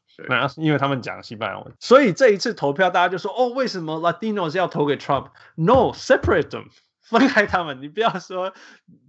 [0.57, 6.65] 因为他们讲西班牙文，所以这一次投票大家就说哦，为什么 Latinos 要投给 Trump？No，separate them。
[7.03, 8.53] 分开他们，你不要说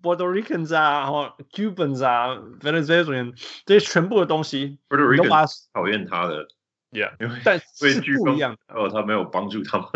[0.02, 3.34] Puerto Ricans 啊，或 Cubans 啊，Venezuelan
[3.64, 6.48] 这些全部的东西，Puerto Ricans 讨厌他的
[6.90, 9.88] ，Yeah，因为但是不一样的，哦，他没有帮助他们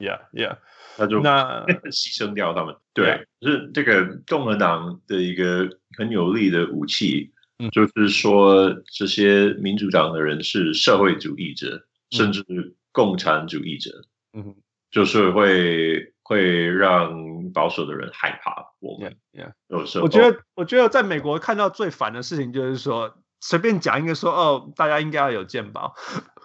[0.00, 0.56] ，Yeah，Yeah，
[0.96, 11.76] 他就那 牺牲掉他们，对，是这个共和党的一个很有力的武器，嗯，就是说这些民主党的人是社会主义者，
[12.10, 12.44] 嗯、甚至
[12.90, 14.02] 共产主义者，
[14.32, 14.56] 嗯，
[14.90, 16.12] 就是会。
[16.30, 19.16] 会让保守的人害怕我们。
[19.32, 19.52] Yeah, yeah.
[19.66, 25.96] 有时候，我觉得，我觉得在美国看到最烦的事情就是说，随便讲一个说，哦，大家应该要有健保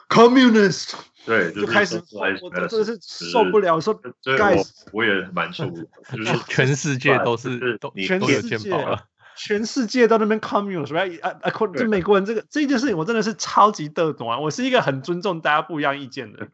[0.09, 0.95] ，communist，
[1.27, 2.01] 对，就开始，
[2.41, 3.79] 我真的是受不了。
[3.79, 3.93] 说，
[4.35, 4.57] 盖，
[4.91, 8.57] 我也蛮受不了，就是 全世界都是都全世界
[9.37, 11.21] 全世界都那边 communist，right？
[11.21, 14.39] 啊啊，这美国人这个这件事情，我真的是超级的懂啊。
[14.39, 16.51] 我是一个很尊重大家不一样意见的人。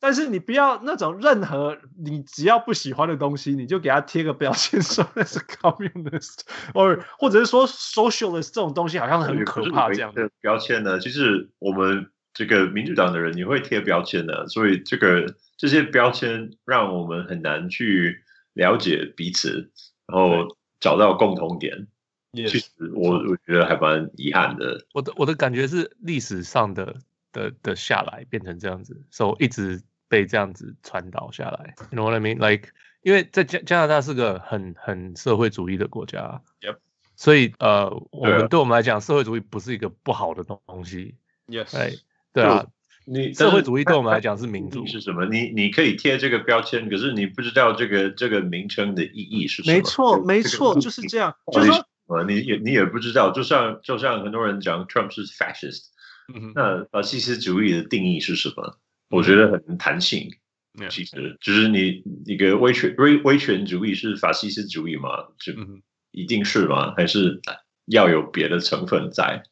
[0.00, 6.40] 但是你不要那种任何你只要不喜欢的东西，你就给他贴个标签说那是 communist，
[6.72, 10.98] 或或者是说 socialist 这种东西好像很可怕这样的标签呢。
[10.98, 18.22] 其实我们这个民主党的人你会贴标签的，所以这个这些标签让我们很难去
[18.54, 19.70] 了解彼此，
[20.06, 21.86] 然后找到共同点。
[22.32, 24.86] 其实我我觉得还蛮遗憾的。
[24.94, 26.96] 我的我的感觉是历史上的
[27.32, 29.82] 的的下来变成这样子，所以一直。
[30.10, 32.38] 被这样子传导下来，you know what I mean?
[32.38, 32.70] Like，
[33.02, 36.78] 因为在加加拿大是个很很社会主义的国家，Yep.
[37.14, 41.14] 所以呃，我们对我们来讲，社会主义不是一个不好的东西
[41.46, 41.92] ，Yes，哎
[42.32, 42.66] 对啊，
[43.04, 45.26] 你社会主义对我们来讲是民主是什么？
[45.26, 49.76] 你你可以贴这个标签，可是你不知道这个这个名称的意义是什么？
[49.76, 55.86] 没错，没错，就是这样，就是说，你也你也不知道，就像就像很多人讲 Trump 是 fascist，
[56.34, 58.78] 嗯，那法西斯主义的定义是什么？
[59.10, 60.30] 我觉得很弹性，
[60.78, 65.10] 嗯、其实就是你一个威权威威权主义是法西斯主义吗？
[65.38, 66.94] 就、嗯、一定是吗？
[66.96, 67.40] 还是
[67.86, 69.42] 要有别的成分在.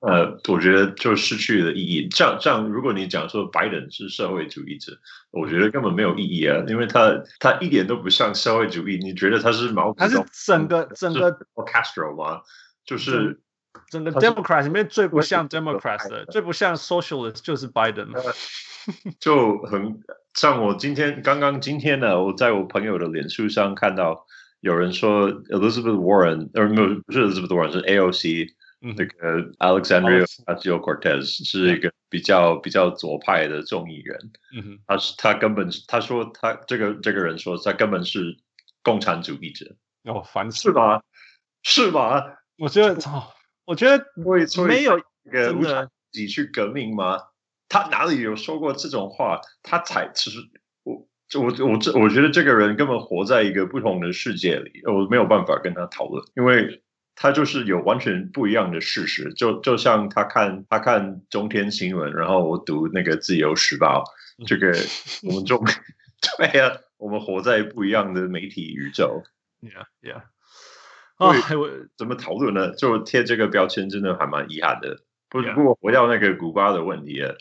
[0.00, 2.08] 呃，我觉得就失去了意义。
[2.08, 4.98] 这样这样，如果你讲说白人是社会主义者，
[5.30, 8.98] 我觉得根本没有意义啊，因为他他一点都不像社会主义。
[8.98, 9.94] 你觉得他是毛？
[9.94, 12.42] 他是整个整个 Castro 吗？
[12.84, 13.40] 就是
[13.90, 18.08] 整个 Democrat 里面最不像 Democrat 的，最不像 Socialist 就是 Biden。
[19.18, 20.00] 就很
[20.34, 24.24] 像我今天刚刚今天呢，我在我朋友的脸书上看到
[24.60, 28.54] 有人说 Elizabeth Warren，呃，没有，不是 Elizabeth Warren，是 AOC。
[28.82, 34.18] 那个 Alexandria Ocasio-Cortez 是一个比较比较左派的众议员，
[34.56, 38.38] 嗯，他是他根本他说他这个这个人说他根本是
[38.82, 41.02] 共产主义者哦，烦是吧？
[41.62, 42.24] 是吧？
[42.56, 43.28] 我觉得哦，
[43.70, 44.04] 我觉得
[44.66, 47.18] 没有一个无产阶级去革命吗？
[47.68, 49.40] 他哪里有说过这种话？
[49.62, 50.38] 他才其实
[50.82, 51.06] 我
[51.38, 56.82] 我我这我觉得这个人根本活在一个不同的世界里，我没有办法跟他讨论，因为。
[57.16, 64.02] 他就是有完全不一样的事实，就就像他看他看中天新闻，然后我读那个自由时报，
[64.46, 64.72] 这个
[65.28, 65.62] 我们中
[66.38, 69.22] 对呀、啊，我们活在不一样的媒体宇宙。
[69.60, 70.22] Yeah, yeah。
[71.20, 71.32] 哦，
[71.96, 72.74] 怎么讨论呢？
[72.74, 74.96] 就贴这个标签，真的还蛮遗憾的。
[75.28, 77.32] 不不过回到那个古巴的问题啊，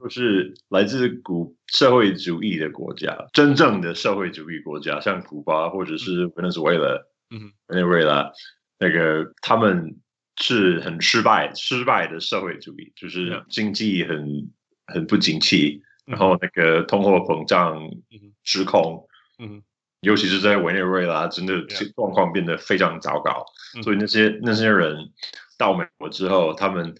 [0.00, 7.00] 就是来自古社会主义的国家，真正的社会主义国家，像古巴或者是委内瑞拉，
[7.30, 8.32] 嗯，委内瑞拉。
[8.80, 10.00] 那个他们
[10.40, 14.50] 是很失败、失败的社会主义，就是经济很
[14.86, 17.88] 很不景气，然后那个通货膨胀
[18.42, 19.06] 失控，
[19.38, 19.62] 嗯，
[20.00, 21.60] 尤其是在委内瑞拉，真的
[21.96, 23.44] 状况变得非常糟糕。
[23.82, 25.10] 所以那些那些人
[25.56, 26.94] 到美国之后，他们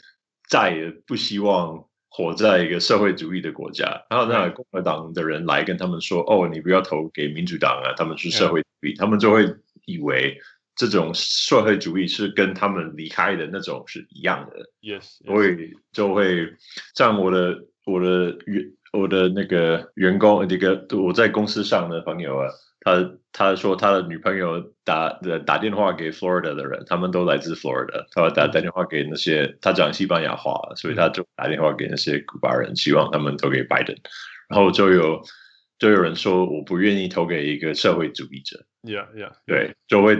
[0.49, 4.05] 再也不希望活在一个社会主义的国家。
[4.11, 10.41] 然后那共和党的人来跟他们说：“哦，你不要投给民主党啊，他们是社会主义。”他们就会以为。
[10.81, 16.55] 这种社会主义是跟他们离开的那种是一样的，yes，所以就会
[16.95, 22.47] 像我的我的员我的那个员工那个我在公司上的朋友啊，
[22.89, 33.97] 他他说他的女朋友打的打电话给 Florida 的人，他们都来自 Florida，他打打电话给那些他讲西班牙话，所以他就打电话给那些古巴人，希望他们投给拜登，
[34.49, 35.23] 然后就有
[35.79, 40.19] 就有人说我不愿意投给一个社会主义者，yeah yeah，对，就会。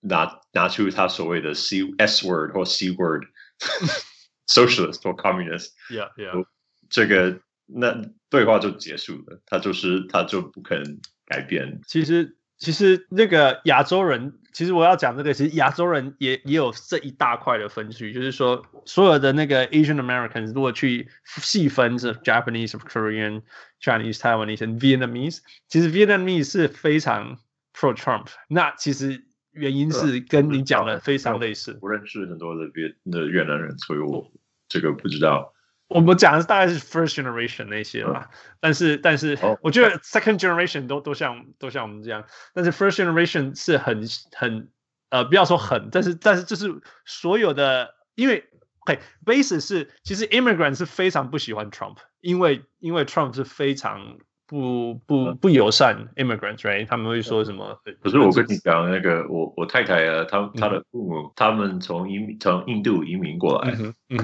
[0.00, 6.46] 拿拿出他所谓的 C S word 或 C word，socialist 或 communist，yeah yeah，
[6.88, 8.00] 这个那
[8.30, 11.80] 对话就结束了，他就是他就不可能改变。
[11.86, 23.42] 其实其实那个亚洲人，其实我要讲这个，其实亚洲人也也有这一大块的分区，就是说所有的那个 Asian Americans 如果去细分是 Japanese、Korean、
[23.80, 27.38] Chinese、Taiwanese、Vietnamese，其实 Vietnamese 是非常
[27.72, 29.24] pro Trump，那其实。
[29.52, 31.76] 原因是跟你讲的非常类似。
[31.82, 34.30] 我认识很多的越的越南人，所以我
[34.68, 35.52] 这个不知道。
[35.88, 38.30] 我们讲的大概是 first generation 那些吧，
[38.60, 44.70] 但是但是我觉得 second generation 都都像都像我们这样，但是 first generation 是很很
[45.10, 48.48] 呃不要说很，但是但是就是所有的，因为
[48.80, 54.18] OK basis 是其实 immigrant 是非常不喜欢 Trump，因为因为 Trump 是非常。
[54.48, 56.86] 不不不友善 immigrants，right？
[56.86, 57.78] 他们会说什么？
[58.00, 63.76] 可是我跟你讲，那个我我太太啊，她她的父母，他们从移民从印度移民过来，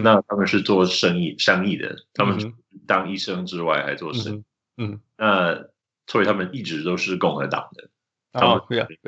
[0.02, 2.54] 那他们是做生意生意的，他们
[2.86, 4.44] 当医生之外还做生意，
[4.78, 5.62] 嗯，那
[6.06, 7.90] 所以他们一直都是共和党的，
[8.32, 8.62] 他们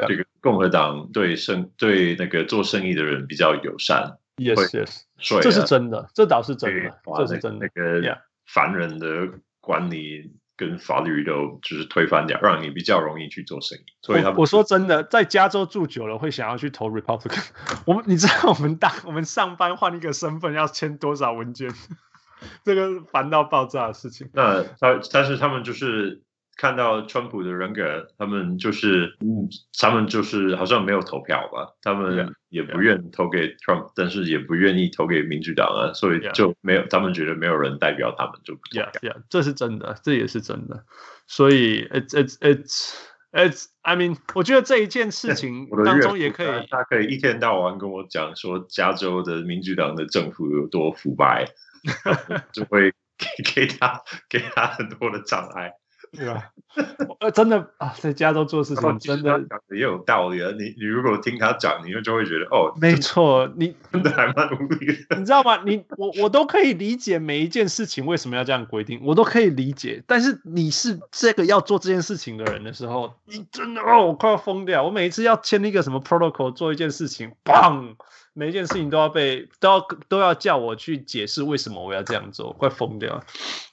[0.07, 9.27] 这个共和党对生对那个做生意的人比较友善，yes yes，这是真的，这倒是真的，这是真的，那个凡人的
[9.63, 10.31] 管理。
[10.57, 13.85] 跟法律都就是推翻掉，让你比较容易去做生意。
[14.03, 17.47] 所以他们我，我说真的，在加州住久了会想要去投 Republican。
[17.87, 21.71] 我们你知道我们大我们上班换一个身份要签多少文件？
[22.65, 24.29] 这个烦到爆炸的事情。
[24.33, 26.23] 那他但是他们就是。
[26.57, 29.47] 看到川普的人格，他们就是，嗯，
[29.79, 38.91] 他们就是好像没有投票吧，他们也不愿投给 Trump，但是也不愿意投给民主党啊，所以就没有，他们觉得没有人代表他们，就不投票。
[39.03, 40.85] Yeah, yeah, 这是真的，这也是真的，
[41.27, 42.95] 所以 it's it's it's
[43.33, 51.45] it's I mean，我觉得这一件事情 当中也可以，他可以一天到晚跟我讲说加州的民主党的政府有多腐败，
[52.53, 54.01] 就会给给他
[54.31, 55.73] 给他很多的障碍。
[56.17, 56.51] 对吧？
[57.21, 59.41] 呃，真的啊，在加州做事情真的
[59.71, 60.51] 也有道理啊。
[60.59, 65.17] 你你如果听他讲，你就就会觉得哦，没错，你 真的还蛮无语的。
[65.17, 65.63] 你知道吗？
[65.65, 70.03] 你我我都可以理解每一件事情为什么要这样规定，我都可以理解。
[70.07, 74.85] 但是你是这个要做这件事情的人的时候，你真的哦，我快要疯掉。
[74.85, 77.95] 我每一次要签一个什么 protocol 做一件事情，砰，
[78.35, 83.25] 每一件事情都要被都要都要叫我去解释为什么我要这样做，快疯掉。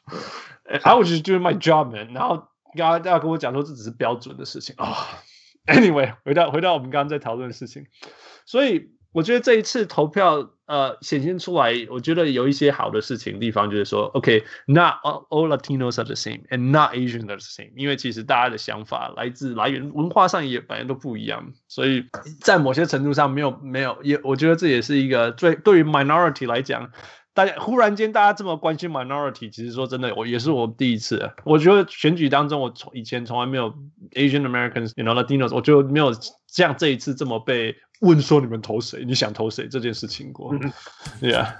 [0.66, 2.14] I was just doing my job, man。
[2.14, 4.88] 然后刚刚大家跟我讲说这只是标准的事情啊。
[4.88, 7.86] Oh, anyway，回到回到我们刚刚在讨论的事情，
[8.45, 17.72] 所以我觉得这一次投票呃显现出来，我觉得有一些好的事情地方就是说，OK，not、okay, all Latinos are the same and not Asians are the same。
[17.76, 22.05] 因为其实大家的想法来自来源文化上也本来都不一样，所以
[22.41, 26.91] 在某些程度上没有没有也，我觉得这也是一个最对于 minority 来讲。
[27.34, 31.31] 大家忽然间，大家这么关心 minority，其实说真的，我也是我第一次。
[31.43, 33.73] 我觉得选举当中，我从以前从来没有
[34.11, 36.13] Asian Americans，you know Latinos，我就没有
[36.47, 40.53] 像这一次这么被问说你们投谁，你想投谁这件事情过。
[41.21, 41.55] Yeah。